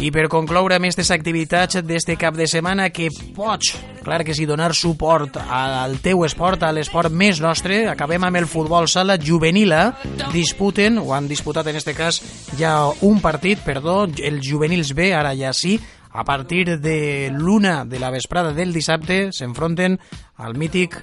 I 0.01 0.09
per 0.13 0.27
concloure 0.31 0.75
amb 0.75 0.87
aquestes 0.87 1.11
activitats 1.13 1.79
d'este 1.85 2.15
cap 2.19 2.35
de 2.37 2.47
setmana 2.49 2.89
que 2.93 3.09
pots, 3.35 3.75
clar 4.03 4.23
que 4.25 4.35
sí, 4.37 4.47
donar 4.49 4.73
suport 4.77 5.37
al 5.41 5.99
teu 6.03 6.25
esport, 6.25 6.63
a 6.63 6.71
l'esport 6.75 7.13
més 7.13 7.41
nostre, 7.41 7.83
acabem 7.91 8.23
amb 8.27 8.41
el 8.41 8.49
futbol 8.49 8.89
sala 8.91 9.17
juvenila, 9.21 9.95
disputen, 10.33 10.99
o 11.01 11.15
han 11.15 11.29
disputat 11.31 11.71
en 11.71 11.79
este 11.79 11.95
cas 11.97 12.21
ja 12.59 12.75
un 13.01 13.21
partit, 13.21 13.61
perdó, 13.65 14.05
el 14.05 14.41
juvenils 14.43 14.93
B, 14.97 15.13
ara 15.13 15.35
ja 15.37 15.53
sí, 15.53 15.79
a 16.11 16.25
partir 16.25 16.79
de 16.79 17.31
l'una 17.31 17.85
de 17.85 17.99
la 17.99 18.11
vesprada 18.11 18.51
del 18.53 18.73
dissabte 18.73 19.29
s'enfronten 19.31 19.99
al 20.35 20.57
mític 20.59 20.97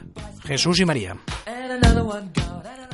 Jesús 0.44 0.82
i 0.82 0.88
Maria. 0.88 1.16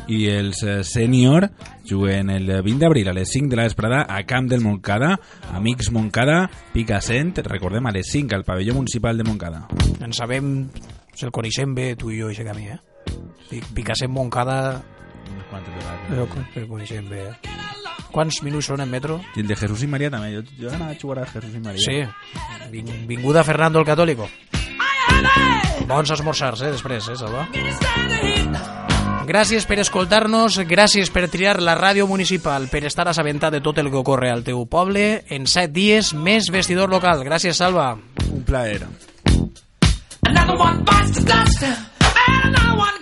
I 0.08 0.26
els 0.28 0.62
eh, 0.62 0.82
sènior 0.84 1.48
juguen 1.88 2.28
el 2.30 2.46
20 2.62 2.78
d'abril 2.82 3.08
a 3.08 3.14
les 3.16 3.30
5 3.32 3.48
de 3.48 3.56
la 3.56 3.64
vesprada 3.64 4.04
a 4.08 4.22
Camp 4.28 4.48
del 4.50 4.60
Montcada, 4.60 5.18
Amics 5.54 5.90
Montcada, 5.92 6.50
Picassent, 6.74 7.38
recordem 7.46 7.86
a 7.86 7.92
les 7.92 8.10
5 8.12 8.34
al 8.36 8.44
pavelló 8.44 8.74
municipal 8.74 9.16
de 9.16 9.24
Montcada. 9.24 9.66
En 10.04 10.12
sabem, 10.12 10.68
se'l 11.14 11.32
coneixem 11.32 11.74
bé 11.74 11.94
tu 11.96 12.10
i 12.12 12.20
jo, 12.20 12.28
aquest 12.28 12.48
camí, 12.48 12.68
eh? 12.68 13.62
Picassent 13.74 14.12
Montcada, 14.12 14.82
Quantes 15.50 15.72
vegades? 15.74 16.56
el 16.56 16.68
coneixem 16.68 17.08
bé, 17.08 17.28
eh? 17.30 17.54
Quants 18.14 18.42
minuts 18.46 18.68
són 18.70 18.82
en 18.84 18.90
metro? 18.90 19.16
I 19.34 19.40
el 19.42 19.48
de 19.48 19.56
Jesús 19.58 19.82
i 19.82 19.88
Maria 19.90 20.10
també. 20.12 20.30
Jo, 20.36 20.42
jo 20.60 20.70
anava 20.70 20.92
a 20.92 20.98
jugar 21.00 21.24
a 21.24 21.26
Jesús 21.26 21.56
i 21.56 21.62
Maria. 21.64 21.82
Sí, 21.82 22.70
Vin, 22.70 22.90
vinguda 23.08 23.42
Fernando 23.42 23.80
el 23.80 23.86
Católico. 23.86 24.28
Bons 25.88 26.10
esmorzars, 26.14 26.62
eh, 26.62 26.72
després, 26.76 27.08
eh, 27.08 27.16
Salva? 27.16 27.48
Gràcies 29.24 29.64
per 29.64 29.78
escoltar-nos, 29.80 30.58
gràcies 30.68 31.08
per 31.10 31.28
triar 31.32 31.56
la 31.64 31.74
ràdio 31.78 32.04
municipal, 32.06 32.68
per 32.68 32.82
estar 32.84 33.06
assabentat 33.08 33.54
de 33.56 33.62
tot 33.64 33.78
el 33.80 33.88
que 33.90 34.00
ocorre 34.02 34.30
al 34.30 34.44
teu 34.44 34.66
poble. 34.68 35.24
En 35.32 35.48
set 35.48 35.72
dies, 35.72 36.12
més 36.14 36.50
vestidor 36.52 36.92
local. 36.92 37.24
Gràcies, 37.24 37.56
Salva. 37.56 37.94
Un 38.28 38.44
plaer. 38.44 38.84
Another 40.28 40.56
one 40.60 40.84
bites 40.84 41.16
the 41.16 41.24
dust. 41.24 41.62
And 41.64 42.54
another 42.54 42.76
one 42.76 42.93